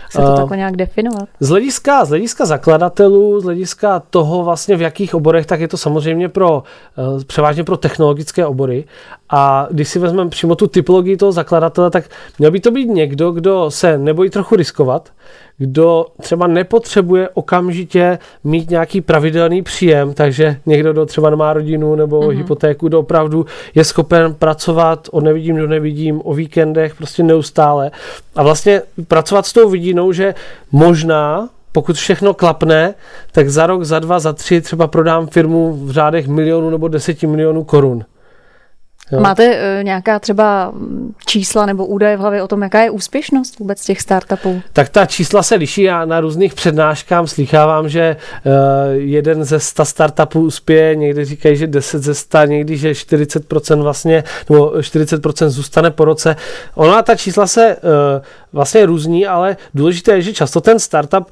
Se 0.10 0.18
to 0.18 0.28
uh, 0.28 0.36
takhle 0.36 0.58
nějak 0.58 0.76
definovat? 0.76 1.30
Z 1.40 1.50
hlediska, 1.50 2.06
z 2.06 2.10
hlediska 2.10 2.46
zakladatelů, 2.46 3.40
z 3.40 3.44
hlediska 3.44 4.00
toho 4.10 4.44
vlastně 4.44 4.76
v 4.76 4.82
jakých 4.82 5.16
oborech, 5.16 5.46
tak 5.46 5.60
je 5.60 5.68
to 5.68 5.78
samozřejmě 5.78 6.30
pro, 6.30 6.64
uh, 7.14 7.24
převážně 7.24 7.64
pro 7.64 7.78
technologické 7.78 8.46
obory. 8.46 8.86
A 9.30 9.68
když 9.72 9.88
si 9.88 10.00
vezmeme 10.00 10.30
přímo 10.30 10.56
tu 10.56 10.68
typologii 10.68 11.18
toho 11.18 11.32
zakladatele, 11.32 11.90
tak 11.92 12.06
měl 12.40 12.52
by 12.52 12.60
to 12.60 12.72
být 12.72 12.86
někdo, 12.86 13.32
kdo 13.32 13.72
se 13.72 13.98
nebojí 13.98 14.30
trochu 14.30 14.56
riskovat, 14.56 15.10
kdo 15.62 16.06
třeba 16.22 16.48
nepotřebuje 16.48 17.30
okamžitě 17.34 18.20
mít 18.44 18.70
nějaký 18.70 19.02
pravidelný 19.02 19.62
příjem, 19.62 20.14
takže 20.14 20.58
někdo, 20.66 20.92
kdo 20.92 21.06
třeba 21.06 21.30
nemá 21.30 21.54
rodinu 21.54 21.96
nebo 21.96 22.20
mm-hmm. 22.20 22.38
hypotéku, 22.38 22.88
kdo 22.88 23.00
opravdu 23.00 23.46
je 23.76 23.84
schopen 23.84 24.34
pracovat 24.34 25.08
o 25.12 25.22
nevidím 25.22 25.56
do 25.56 25.68
nevidím, 25.68 26.22
o 26.24 26.34
víkendech, 26.34 26.96
prostě 26.96 27.24
neustále. 27.24 27.92
A 28.36 28.44
vlastně 28.44 28.82
pracovat 29.08 29.46
s 29.46 29.54
tou 29.54 29.70
vidinou, 29.70 30.12
že 30.12 30.36
možná 30.72 31.50
pokud 31.72 31.96
všechno 31.96 32.34
klapne, 32.34 32.94
tak 33.32 33.50
za 33.50 33.68
rok, 33.68 33.84
za 33.84 34.00
dva, 34.00 34.20
za 34.20 34.34
tři 34.34 34.62
třeba 34.62 34.88
prodám 34.88 35.28
firmu 35.28 35.86
v 35.86 35.92
řádech 35.92 36.28
milionu 36.28 36.70
nebo 36.70 36.88
deseti 36.88 37.28
milionů 37.28 37.64
korun. 37.64 38.04
Jo. 39.12 39.20
Máte 39.20 39.50
uh, 39.50 39.84
nějaká 39.84 40.20
třeba 40.20 40.74
čísla 41.26 41.66
nebo 41.66 41.86
údaje 41.86 42.18
v 42.18 42.20
hlavě 42.20 42.44
o 42.44 42.48
tom, 42.48 42.62
jaká 42.62 42.82
je 42.82 42.90
úspěšnost 42.90 43.60
vůbec 43.60 43.86
těch 43.86 44.02
startupů? 44.02 44.62
Tak 44.74 44.90
ta 44.90 45.06
čísla 45.06 45.44
se 45.44 45.56
liší. 45.56 45.82
Já 45.82 46.06
na 46.06 46.20
různých 46.20 46.54
přednáškách 46.54 47.30
slychávám, 47.30 47.90
že 47.90 48.16
uh, 48.46 48.52
jeden 48.94 49.44
ze 49.44 49.60
100 49.60 49.86
startupů 49.86 50.42
uspěje, 50.42 50.96
někdy 50.96 51.26
říkají, 51.26 51.56
že 51.56 51.68
10 51.68 52.04
ze 52.04 52.16
100, 52.16 52.38
někdy, 52.38 52.78
že 52.78 52.92
40% 52.92 53.82
vlastně, 53.82 54.24
nebo 54.50 54.72
40% 54.72 55.50
zůstane 55.50 55.92
po 55.92 56.06
roce. 56.06 56.36
Ona 56.76 57.02
ta 57.02 57.16
čísla 57.16 57.48
se 57.48 57.76
uh, 57.76 58.24
vlastně 58.54 58.86
různí, 58.86 59.28
ale 59.28 59.58
důležité 59.74 60.12
je, 60.12 60.22
že 60.22 60.34
často 60.34 60.62
ten 60.62 60.80
startup, 60.80 61.26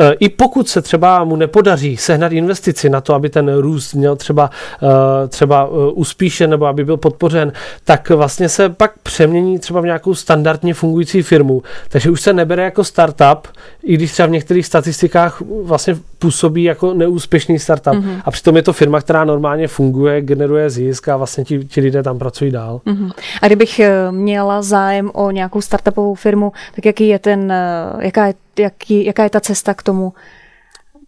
uh, 0.00 0.06
i 0.20 0.28
pokud 0.28 0.68
se 0.68 0.82
třeba 0.82 1.24
mu 1.24 1.36
nepodaří 1.36 1.96
sehnat 1.96 2.32
investici 2.32 2.90
na 2.90 3.00
to, 3.00 3.14
aby 3.14 3.28
ten 3.28 3.54
růst 3.54 3.94
měl 3.94 4.16
třeba, 4.16 4.50
uh, 4.82 4.88
třeba 5.28 5.66
uh, 5.66 5.90
uspíšen 5.94 6.50
nebo 6.50 6.66
aby 6.66 6.84
byl 6.84 6.96
pod 6.96 7.18
podpořen, 7.18 7.52
tak 7.84 8.10
vlastně 8.10 8.48
se 8.48 8.68
pak 8.68 8.98
přemění 9.02 9.58
třeba 9.58 9.80
v 9.80 9.84
nějakou 9.84 10.14
standardně 10.14 10.74
fungující 10.74 11.22
firmu. 11.22 11.62
Takže 11.88 12.10
už 12.10 12.20
se 12.20 12.32
nebere 12.32 12.64
jako 12.64 12.84
startup, 12.84 13.48
i 13.82 13.94
když 13.94 14.12
třeba 14.12 14.26
v 14.26 14.30
některých 14.30 14.66
statistikách 14.66 15.42
vlastně 15.62 15.96
působí 16.18 16.64
jako 16.64 16.94
neúspěšný 16.94 17.58
startup. 17.58 17.92
Mm-hmm. 17.92 18.22
A 18.24 18.30
přitom 18.30 18.56
je 18.56 18.62
to 18.62 18.72
firma, 18.72 19.00
která 19.00 19.24
normálně 19.24 19.68
funguje, 19.68 20.20
generuje 20.22 20.70
zisk 20.70 21.08
a 21.08 21.16
vlastně 21.16 21.44
ti, 21.44 21.64
ti 21.64 21.80
lidé 21.80 22.02
tam 22.02 22.18
pracují 22.18 22.50
dál. 22.50 22.80
Mm-hmm. 22.86 23.10
A 23.42 23.46
kdybych 23.46 23.80
eh, 23.80 24.12
měla 24.12 24.62
zájem 24.62 25.10
o 25.14 25.30
nějakou 25.30 25.60
startupovou 25.60 26.14
firmu, 26.14 26.52
tak 26.74 26.84
jaký 26.84 27.08
je 27.08 27.18
ten, 27.18 27.52
eh, 27.52 28.06
jaká 28.06 28.26
je, 28.26 28.34
jaký, 28.58 29.04
jaká 29.04 29.24
je 29.24 29.30
ta 29.30 29.40
cesta 29.40 29.74
k 29.74 29.82
tomu, 29.82 30.12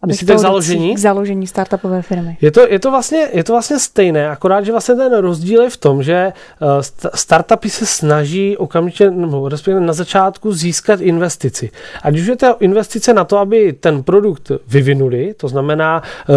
Myslíte 0.07 0.35
k 0.35 0.39
založení? 0.39 0.95
K 0.95 0.97
založení 0.97 1.47
startupové 1.47 2.01
firmy. 2.01 2.37
Je 2.41 2.51
to, 2.51 2.67
je, 2.69 2.79
to 2.79 2.91
vlastně, 2.91 3.27
je 3.33 3.43
to 3.43 3.53
vlastně 3.53 3.79
stejné, 3.79 4.29
akorát, 4.29 4.65
že 4.65 4.71
vlastně 4.71 4.95
ten 4.95 5.17
rozdíl 5.17 5.61
je 5.61 5.69
v 5.69 5.77
tom, 5.77 6.03
že 6.03 6.33
uh, 6.61 6.67
startupy 7.15 7.69
se 7.69 7.85
snaží 7.85 8.57
okamžitě, 8.57 9.11
nebo 9.11 9.49
respektive 9.49 9.79
na 9.79 9.93
začátku 9.93 10.53
získat 10.53 11.01
investici. 11.01 11.71
Ať 12.03 12.19
už 12.19 12.25
je 12.25 12.35
to 12.35 12.55
investice 12.59 13.13
na 13.13 13.23
to, 13.23 13.37
aby 13.37 13.73
ten 13.73 14.03
produkt 14.03 14.51
vyvinuli, 14.67 15.33
to 15.37 15.47
znamená 15.47 16.01
uh, 16.29 16.35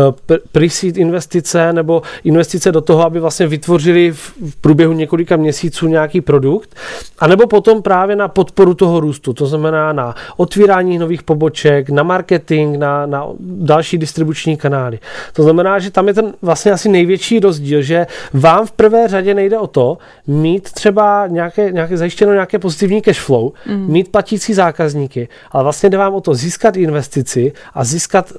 pre-seed 0.53 0.97
investice 0.97 1.73
nebo 1.73 2.03
investice 2.25 2.73
do 2.73 2.81
toho, 2.81 3.05
aby 3.05 3.21
vlastně 3.21 3.47
vytvořili 3.47 4.13
v, 4.13 4.33
v 4.51 4.57
průběhu 4.57 4.93
několika 4.93 5.37
měsíců 5.37 5.87
nějaký 5.87 6.21
produkt, 6.21 6.75
anebo 7.19 7.47
potom 7.47 7.83
právě 7.83 8.17
na 8.17 8.29
podporu 8.29 8.75
toho 8.75 9.01
růstu, 9.01 9.33
to 9.33 9.47
znamená 9.47 9.93
na 9.93 10.15
otvírání 10.37 10.99
nových 10.99 11.23
poboček, 11.23 11.91
na 11.91 12.03
marketing, 12.03 12.77
na, 12.77 13.07
na 13.07 13.27
další 13.57 13.99
distribuční 13.99 14.57
kanály. 14.57 14.99
To 15.33 15.43
znamená, 15.43 15.79
že 15.79 15.91
tam 15.91 16.09
je 16.09 16.15
ten 16.15 16.33
vlastně 16.43 16.73
asi 16.73 16.89
největší 16.89 17.41
rozdíl, 17.41 17.83
že 17.83 18.07
vám 18.33 18.67
v 18.67 18.73
prvé 18.73 19.09
řadě 19.09 19.35
nejde 19.35 19.59
o 19.59 19.67
to 19.67 19.99
mít 20.27 20.73
třeba 20.73 21.27
nějaké, 21.27 21.73
nějaké 21.73 21.97
zajištěno 21.97 22.33
nějaké 22.33 22.59
pozitivní 22.59 23.03
cash 23.03 23.21
flow, 23.21 23.53
mm. 23.67 23.93
mít 23.93 24.13
platící 24.13 24.55
zákazníky, 24.55 25.29
ale 25.51 25.63
vlastně 25.63 25.91
jde 25.91 25.99
vám 25.99 26.15
o 26.15 26.21
to 26.21 26.35
získat 26.35 26.77
investici 26.77 27.53
a 27.75 27.85
získat 27.85 28.33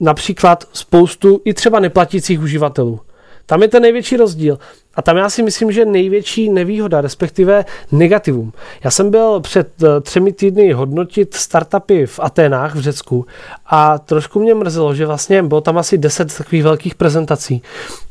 například 0.00 0.64
spoustu 0.72 1.40
i 1.44 1.54
třeba 1.54 1.80
neplatících 1.80 2.40
uživatelů. 2.40 3.00
Tam 3.46 3.62
je 3.62 3.68
ten 3.68 3.82
největší 3.82 4.16
rozdíl. 4.16 4.58
A 4.94 5.02
tam 5.02 5.16
já 5.16 5.30
si 5.30 5.42
myslím, 5.42 5.72
že 5.72 5.84
největší 5.84 6.50
nevýhoda, 6.50 7.00
respektive 7.00 7.64
negativum. 7.92 8.52
Já 8.84 8.90
jsem 8.90 9.10
byl 9.10 9.40
před 9.40 9.68
eh, 9.82 10.00
třemi 10.00 10.32
týdny 10.32 10.72
hodnotit 10.72 11.34
startupy 11.34 12.06
v 12.06 12.20
Aténách 12.20 12.74
v 12.74 12.80
Řecku 12.80 13.26
a 13.66 13.98
trošku 13.98 14.40
mě 14.40 14.54
mrzelo, 14.54 14.94
že 14.94 15.06
vlastně 15.06 15.42
bylo 15.42 15.60
tam 15.60 15.78
asi 15.78 15.98
10 15.98 16.36
takových 16.36 16.62
velkých 16.62 16.94
prezentací. 16.94 17.62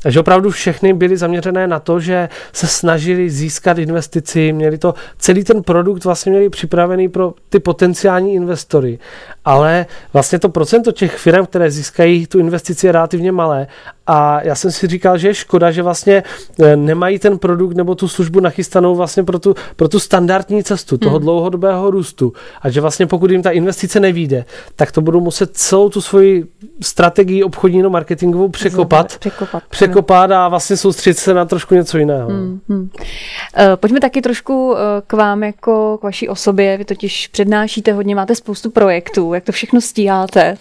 Takže 0.02 0.20
opravdu 0.20 0.50
všechny 0.50 0.94
byly 0.94 1.18
zaměřené 1.18 1.68
na 1.68 1.80
to, 1.80 2.00
že 2.00 2.30
se 2.54 2.68
snažili 2.68 3.30
získat 3.30 3.78
investici, 3.78 4.54
měli 4.54 4.78
to, 4.78 4.94
celý 5.18 5.44
ten 5.44 5.64
produkt 5.64 6.06
vlastně 6.06 6.30
měli 6.30 6.50
připravený 6.50 7.10
pro 7.10 7.34
ty 7.50 7.60
potenciální 7.60 8.34
investory. 8.34 9.00
Ale 9.46 9.86
vlastně 10.14 10.40
to 10.40 10.50
procento 10.50 10.92
těch 10.92 11.18
firm, 11.18 11.46
které 11.46 11.72
získají 11.72 12.28
tu 12.28 12.40
investici 12.40 12.88
je 12.88 12.92
relativně 12.92 13.32
malé 13.32 13.68
a 14.08 14.44
já 14.44 14.56
jsem 14.56 14.72
si 14.72 14.88
říkal, 14.88 15.18
že 15.18 15.28
je 15.28 15.34
škoda, 15.34 15.72
že 15.72 15.84
vlastně 15.84 16.24
eh, 16.64 16.71
nemají 16.76 17.20
ten 17.20 17.38
produkt 17.38 17.74
nebo 17.74 17.96
tu 17.96 18.08
službu 18.08 18.40
nachystanou 18.40 18.96
vlastně 18.96 19.24
pro 19.24 19.40
tu, 19.40 19.56
pro 19.76 19.88
tu 19.88 20.00
standardní 20.00 20.64
cestu 20.64 20.98
toho 20.98 21.16
hmm. 21.16 21.24
dlouhodobého 21.26 21.92
růstu. 21.92 22.34
A 22.62 22.70
že 22.70 22.82
vlastně 22.82 23.08
pokud 23.08 23.32
jim 23.32 23.42
ta 23.42 23.50
investice 23.50 24.00
nevíde, 24.00 24.46
tak 24.76 24.92
to 24.92 25.02
budou 25.02 25.20
muset 25.20 25.58
celou 25.58 25.90
tu 25.90 26.02
svoji 26.02 26.46
strategii 26.82 27.44
obchodní 27.44 27.78
nebo 27.78 27.90
marketingovou 27.90 28.50
překopat, 28.50 29.18
překopat, 29.18 29.64
překopat 29.70 30.32
a 30.32 30.48
vlastně 30.48 30.78
soustředit 30.78 31.18
se 31.18 31.34
na 31.34 31.46
trošku 31.46 31.76
něco 31.76 31.98
jiného. 31.98 32.30
Hmm, 32.30 32.60
hmm. 32.70 32.90
Pojďme 33.76 34.00
taky 34.00 34.22
trošku 34.22 34.76
k 35.08 35.14
vám 35.14 35.44
jako 35.44 35.98
k 35.98 36.04
vaší 36.04 36.30
osobě. 36.30 36.78
Vy 36.78 36.86
totiž 36.86 37.28
přednášíte 37.28 37.94
hodně, 37.94 38.16
máte 38.16 38.36
spoustu 38.36 38.70
projektů. 38.70 39.34
Jak 39.34 39.44
to 39.44 39.52
všechno 39.52 39.82
stíháte? 39.82 40.58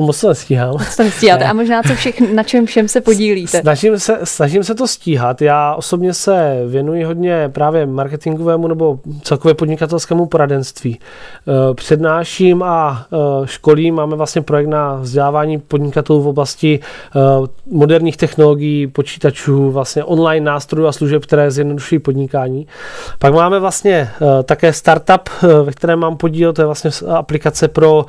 No 0.00 0.06
moc 0.06 0.20
to 0.20 0.28
nestíhám. 0.28 0.72
Moc 0.72 0.96
to 0.96 1.02
nestíháte. 1.02 1.44
A 1.44 1.52
možná 1.52 1.82
co 1.82 1.94
všech, 1.94 2.20
na 2.34 2.42
čem 2.42 2.66
všem 2.66 2.88
se 2.88 3.00
podílíte? 3.00 3.60
Snažím 3.60 3.98
se, 3.98 4.18
snažím 4.24 4.64
se 4.64 4.74
to 4.74 4.88
stíhat. 4.88 5.42
Já 5.42 5.74
osobně 5.74 6.14
se 6.14 6.62
věnuji 6.66 7.04
hodně 7.04 7.48
právě 7.48 7.86
marketingovému 7.86 8.68
nebo 8.68 8.98
celkově 9.22 9.54
podnikatelskému 9.54 10.26
poradenství. 10.26 10.98
Eh, 11.00 11.74
přednáším 11.74 12.62
a 12.62 13.06
eh, 13.12 13.16
školím. 13.46 13.94
Máme 13.94 14.16
vlastně 14.16 14.42
projekt 14.42 14.66
na 14.66 14.94
vzdělávání 14.94 15.58
podnikatelů 15.58 16.22
v 16.22 16.28
oblasti 16.28 16.80
eh, 16.80 17.20
moderních 17.70 18.16
technologií, 18.16 18.86
počítačů, 18.86 19.70
vlastně 19.70 20.04
online 20.04 20.46
nástrojů 20.46 20.86
a 20.86 20.92
služeb, 20.92 21.22
které 21.22 21.50
zjednodušují 21.50 21.98
podnikání. 21.98 22.66
Pak 23.18 23.34
máme 23.34 23.58
vlastně 23.58 24.10
také 24.44 24.72
startup, 24.72 25.28
ve 25.62 25.72
kterém 25.72 25.98
mám 25.98 26.16
podíl, 26.16 26.52
to 26.52 26.62
je 26.62 26.66
vlastně 26.66 26.90
aplikace 27.14 27.68
pro, 27.68 28.06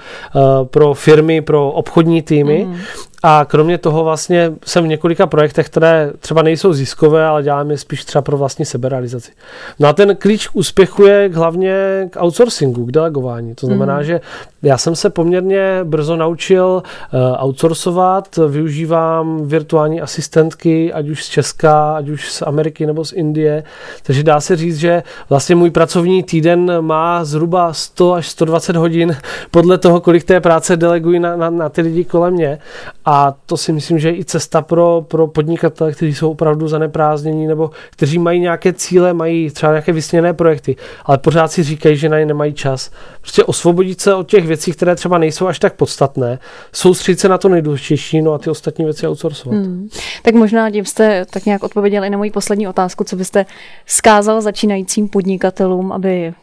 pro 0.63 0.93
firmy, 0.93 1.41
pro 1.41 1.76
obchodní 1.77 2.21
týmy. 2.21 2.65
Mm. 2.65 2.77
A 3.23 3.45
kromě 3.45 3.77
toho 3.77 4.03
vlastně 4.03 4.53
jsem 4.65 4.83
v 4.83 4.87
několika 4.87 5.27
projektech, 5.27 5.65
které 5.65 6.11
třeba 6.19 6.41
nejsou 6.41 6.73
ziskové, 6.73 7.25
ale 7.25 7.43
děláme 7.43 7.73
je 7.73 7.77
spíš 7.77 8.05
třeba 8.05 8.21
pro 8.21 8.37
vlastní 8.37 8.65
seberealizaci. 8.65 9.31
No 9.79 9.87
a 9.87 9.93
ten 9.93 10.15
klíč 10.15 10.47
k 10.47 10.55
úspěchu 10.55 11.05
je 11.05 11.29
hlavně 11.33 12.07
k 12.09 12.23
outsourcingu, 12.23 12.85
k 12.85 12.91
delegování. 12.91 13.55
To 13.55 13.65
znamená, 13.65 13.97
mm. 13.97 14.03
že 14.03 14.21
já 14.61 14.77
jsem 14.77 14.95
se 14.95 15.09
poměrně 15.09 15.79
brzo 15.83 16.15
naučil 16.15 16.83
uh, 17.13 17.43
outsourcovat, 17.43 18.39
využívám 18.47 19.47
virtuální 19.47 20.01
asistentky, 20.01 20.93
ať 20.93 21.09
už 21.09 21.23
z 21.23 21.29
Česka, 21.29 21.95
ať 21.95 22.09
už 22.09 22.31
z 22.31 22.41
Ameriky 22.41 22.85
nebo 22.85 23.05
z 23.05 23.13
Indie. 23.13 23.63
Takže 24.03 24.23
dá 24.23 24.41
se 24.41 24.55
říct, 24.55 24.77
že 24.77 25.03
vlastně 25.29 25.55
můj 25.55 25.71
pracovní 25.71 26.23
týden 26.23 26.81
má 26.81 27.25
zhruba 27.25 27.73
100 27.73 28.13
až 28.13 28.27
120 28.27 28.75
hodin 28.75 29.17
podle 29.51 29.77
toho, 29.77 30.01
kolik 30.01 30.23
té 30.23 30.39
práce 30.41 30.77
deleguji 30.77 31.19
na, 31.19 31.35
na, 31.35 31.49
na 31.49 31.66
ty 31.69 31.81
lidi 31.81 32.05
kolem 32.05 32.33
mě. 32.33 32.59
A 33.05 33.33
to 33.45 33.57
si 33.57 33.71
myslím, 33.71 33.99
že 33.99 34.09
je 34.09 34.17
i 34.17 34.25
cesta 34.25 34.61
pro, 34.61 35.05
pro 35.07 35.27
podnikatele, 35.27 35.91
kteří 35.91 36.13
jsou 36.13 36.31
opravdu 36.31 36.67
zaneprázdnění 36.67 37.47
nebo 37.47 37.71
kteří 37.91 38.19
mají 38.19 38.39
nějaké 38.39 38.73
cíle, 38.73 39.13
mají 39.13 39.49
třeba 39.49 39.71
nějaké 39.71 39.91
vysněné 39.91 40.33
projekty, 40.33 40.75
ale 41.05 41.17
pořád 41.17 41.51
si 41.51 41.63
říkají, 41.63 41.97
že 41.97 42.09
na 42.09 42.19
ně 42.19 42.25
nemají 42.25 42.53
čas. 42.53 42.91
Prostě 43.21 43.43
osvobodit 43.43 44.01
se 44.01 44.13
od 44.13 44.29
těch 44.29 44.47
věcí, 44.47 44.71
které 44.71 44.95
třeba 44.95 45.17
nejsou 45.17 45.47
až 45.47 45.59
tak 45.59 45.73
podstatné, 45.73 46.39
soustředit 46.73 47.19
se 47.19 47.29
na 47.29 47.37
to 47.37 47.49
nejdůležitější, 47.49 48.21
no 48.21 48.33
a 48.33 48.37
ty 48.37 48.49
ostatní 48.49 48.85
věci 48.85 49.07
outsourcovat. 49.07 49.57
Hmm. 49.57 49.89
Tak 50.23 50.35
možná 50.35 50.71
tím 50.71 50.85
jste 50.85 51.25
tak 51.25 51.45
nějak 51.45 51.63
odpověděli 51.63 52.09
na 52.09 52.17
moji 52.17 52.31
poslední 52.31 52.67
otázku, 52.67 53.03
co 53.03 53.15
byste 53.15 53.45
skázal 53.85 54.41
začínajícím 54.41 55.09
podnikatelům, 55.09 55.91
aby 55.91 56.33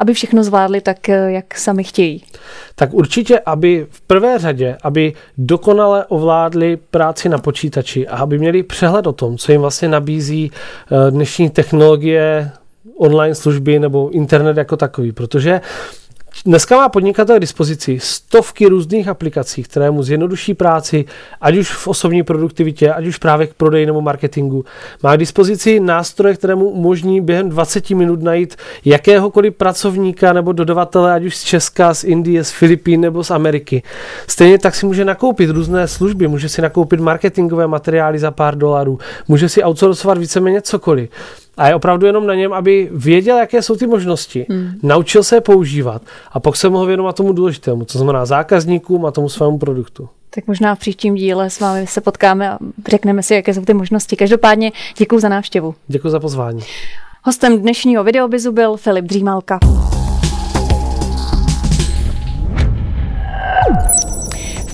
aby 0.00 0.14
všechno 0.14 0.44
zvládli 0.44 0.80
tak, 0.80 1.08
eh, 1.08 1.32
jak 1.32 1.58
sami 1.58 1.84
chtějí? 1.84 2.24
Tak 2.74 2.94
určitě, 2.94 3.40
aby 3.46 3.86
v 3.90 4.00
prvé 4.00 4.38
řadě, 4.38 4.76
aby 4.82 5.12
dokonale 5.38 6.04
ovládli 6.04 6.78
práci 6.90 7.28
na 7.28 7.38
počítači 7.38 8.08
a 8.08 8.16
aby 8.16 8.38
měli 8.38 8.62
přehled 8.62 9.06
o 9.06 9.12
tom, 9.12 9.38
co 9.38 9.52
jim 9.52 9.60
vlastně 9.60 9.88
nabízí 9.88 10.50
eh, 10.52 11.10
dnešní 11.10 11.50
technologie, 11.50 12.50
online 12.98 13.34
služby 13.34 13.78
nebo 13.78 14.10
internet 14.10 14.56
jako 14.56 14.76
takový, 14.76 15.12
protože 15.12 15.60
Dneska 16.44 16.76
má 16.76 16.88
podnikatel 16.88 17.36
k 17.36 17.40
dispozici 17.40 17.98
stovky 18.00 18.66
různých 18.66 19.08
aplikací, 19.08 19.62
které 19.62 19.90
mu 19.90 20.02
zjednoduší 20.02 20.54
práci, 20.54 21.04
ať 21.40 21.56
už 21.56 21.72
v 21.72 21.88
osobní 21.88 22.22
produktivitě, 22.22 22.92
ať 22.92 23.06
už 23.06 23.18
právě 23.18 23.46
k 23.46 23.54
prodeji 23.54 23.86
nebo 23.86 24.00
marketingu. 24.00 24.64
Má 25.02 25.16
k 25.16 25.18
dispozici 25.18 25.80
nástroje, 25.80 26.34
které 26.34 26.54
mu 26.54 26.68
umožní 26.68 27.20
během 27.20 27.48
20 27.48 27.90
minut 27.90 28.22
najít 28.22 28.56
jakéhokoliv 28.84 29.54
pracovníka 29.54 30.32
nebo 30.32 30.52
dodavatele, 30.52 31.12
ať 31.12 31.24
už 31.24 31.36
z 31.36 31.44
Česka, 31.44 31.94
z 31.94 32.04
Indie, 32.04 32.44
z 32.44 32.50
Filipín 32.50 33.00
nebo 33.00 33.24
z 33.24 33.30
Ameriky. 33.30 33.82
Stejně 34.26 34.58
tak 34.58 34.74
si 34.74 34.86
může 34.86 35.04
nakoupit 35.04 35.50
různé 35.50 35.88
služby, 35.88 36.28
může 36.28 36.48
si 36.48 36.62
nakoupit 36.62 37.00
marketingové 37.00 37.66
materiály 37.66 38.18
za 38.18 38.30
pár 38.30 38.58
dolarů, 38.58 38.98
může 39.28 39.48
si 39.48 39.64
outsourcovat 39.64 40.18
víceméně 40.18 40.62
cokoliv. 40.62 41.10
A 41.60 41.68
je 41.68 41.74
opravdu 41.74 42.06
jenom 42.06 42.26
na 42.26 42.34
něm, 42.34 42.52
aby 42.52 42.88
věděl, 42.92 43.38
jaké 43.38 43.62
jsou 43.62 43.76
ty 43.76 43.86
možnosti, 43.86 44.46
hmm. 44.50 44.70
naučil 44.82 45.22
se 45.22 45.36
je 45.36 45.40
používat 45.40 46.02
a 46.32 46.40
pak 46.40 46.56
se 46.56 46.68
mohl 46.68 46.86
věnovat 46.86 47.16
tomu 47.16 47.32
důležitému, 47.32 47.84
co 47.84 47.98
znamená 47.98 48.26
zákazníkům 48.26 49.06
a 49.06 49.10
tomu 49.10 49.28
svému 49.28 49.58
produktu. 49.58 50.08
Tak 50.30 50.46
možná 50.46 50.74
v 50.74 50.78
příštím 50.78 51.14
díle 51.14 51.50
s 51.50 51.60
vámi 51.60 51.86
se 51.86 52.00
potkáme 52.00 52.50
a 52.50 52.58
řekneme 52.88 53.22
si, 53.22 53.34
jaké 53.34 53.54
jsou 53.54 53.64
ty 53.64 53.74
možnosti. 53.74 54.16
Každopádně 54.16 54.72
děkuji 54.98 55.18
za 55.18 55.28
návštěvu. 55.28 55.74
Děkuji 55.88 56.08
za 56.08 56.20
pozvání. 56.20 56.60
Hostem 57.22 57.58
dnešního 57.58 58.04
videobizu 58.04 58.52
byl 58.52 58.76
Filip 58.76 59.04
Dřímalka. 59.04 59.58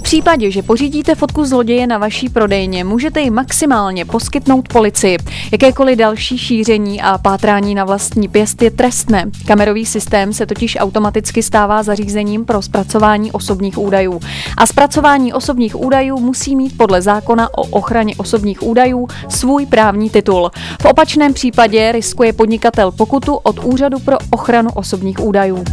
Případě, 0.07 0.51
že 0.51 0.63
pořídíte 0.63 1.15
fotku 1.15 1.45
zloděje 1.45 1.87
na 1.87 1.99
vaší 1.99 2.29
prodejně, 2.29 2.85
můžete 2.85 3.21
ji 3.21 3.31
maximálně 3.31 4.05
poskytnout 4.05 4.69
policii. 4.69 5.19
Jakékoliv 5.53 5.99
další 5.99 6.39
šíření 6.39 7.03
a 7.03 7.19
pátrání 7.19 7.75
na 7.75 7.85
vlastní 7.85 8.29
pěst 8.29 8.63
je 8.63 8.71
trestné. 8.71 9.31
Kamerový 9.47 9.87
systém 9.87 10.33
se 10.33 10.47
totiž 10.47 10.77
automaticky 10.81 11.43
stává 11.43 11.83
zařízením 11.83 12.45
pro 12.45 12.63
zpracování 12.63 13.33
osobních 13.33 13.79
údajů. 13.79 14.21
A 14.57 14.67
zpracování 14.67 15.33
osobních 15.33 15.81
údajů 15.81 16.21
musí 16.21 16.57
mít 16.57 16.77
podle 16.77 17.03
zákona 17.03 17.49
o 17.59 17.63
ochraně 17.63 18.15
osobních 18.17 18.63
údajů 18.63 19.09
svůj 19.29 19.67
právní 19.67 20.11
titul. 20.11 20.51
V 20.83 20.85
opačném 20.85 21.35
případě 21.35 21.93
riskuje 21.93 22.33
podnikatel 22.33 22.93
pokutu 22.93 23.35
od 23.35 23.65
Úřadu 23.65 23.99
pro 23.99 24.17
ochranu 24.31 24.71
osobních 24.75 25.21
údajů. 25.21 25.65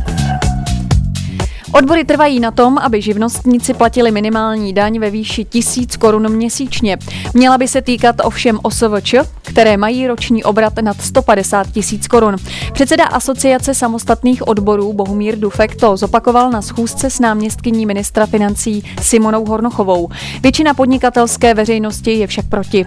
Odbory 1.73 2.05
trvají 2.05 2.39
na 2.39 2.51
tom, 2.51 2.77
aby 2.77 3.01
živnostníci 3.01 3.73
platili 3.73 4.11
minimální 4.11 4.73
daň 4.73 4.99
ve 4.99 5.09
výši 5.09 5.45
tisíc 5.45 5.97
korun 5.97 6.29
měsíčně. 6.29 6.97
Měla 7.33 7.57
by 7.57 7.67
se 7.67 7.81
týkat 7.81 8.15
ovšem 8.23 8.59
OSVČ, 8.61 9.15
které 9.41 9.77
mají 9.77 10.07
roční 10.07 10.43
obrat 10.43 10.73
nad 10.81 11.01
150 11.01 11.71
tisíc 11.71 12.07
korun. 12.07 12.35
Předseda 12.73 13.05
Asociace 13.05 13.73
samostatných 13.73 14.47
odborů 14.47 14.93
Bohumír 14.93 15.39
Dufek 15.39 15.75
to 15.75 15.97
zopakoval 15.97 16.51
na 16.51 16.61
schůzce 16.61 17.09
s 17.09 17.19
náměstkyní 17.19 17.85
ministra 17.85 18.25
financí 18.25 18.83
Simonou 19.01 19.45
Hornochovou. 19.45 20.09
Většina 20.41 20.73
podnikatelské 20.73 21.53
veřejnosti 21.53 22.11
je 22.11 22.27
však 22.27 22.45
proti. 22.45 22.85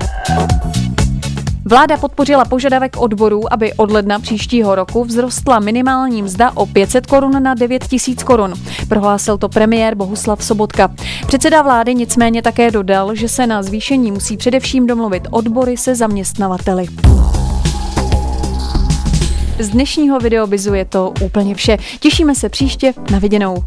Vláda 1.68 1.96
podpořila 1.96 2.44
požadavek 2.44 2.96
odborů, 2.96 3.52
aby 3.52 3.72
od 3.72 3.90
ledna 3.90 4.18
příštího 4.18 4.74
roku 4.74 5.04
vzrostla 5.04 5.58
minimální 5.58 6.22
mzda 6.22 6.52
o 6.54 6.66
500 6.66 7.06
korun 7.06 7.42
na 7.42 7.54
9 7.54 7.88
tisíc 7.88 8.22
korun. 8.22 8.54
Prohlásil 8.88 9.38
to 9.38 9.48
premiér 9.48 9.94
Bohuslav 9.94 10.44
Sobotka. 10.44 10.94
Předseda 11.26 11.62
vlády 11.62 11.94
nicméně 11.94 12.42
také 12.42 12.70
dodal, 12.70 13.14
že 13.14 13.28
se 13.28 13.46
na 13.46 13.62
zvýšení 13.62 14.12
musí 14.12 14.36
především 14.36 14.86
domluvit 14.86 15.28
odbory 15.30 15.76
se 15.76 15.94
zaměstnavateli. 15.94 16.86
Z 19.58 19.68
dnešního 19.68 20.18
videobizu 20.18 20.74
je 20.74 20.84
to 20.84 21.12
úplně 21.22 21.54
vše. 21.54 21.76
Těšíme 22.00 22.34
se 22.34 22.48
příště 22.48 22.94
na 23.10 23.18
viděnou. 23.18 23.64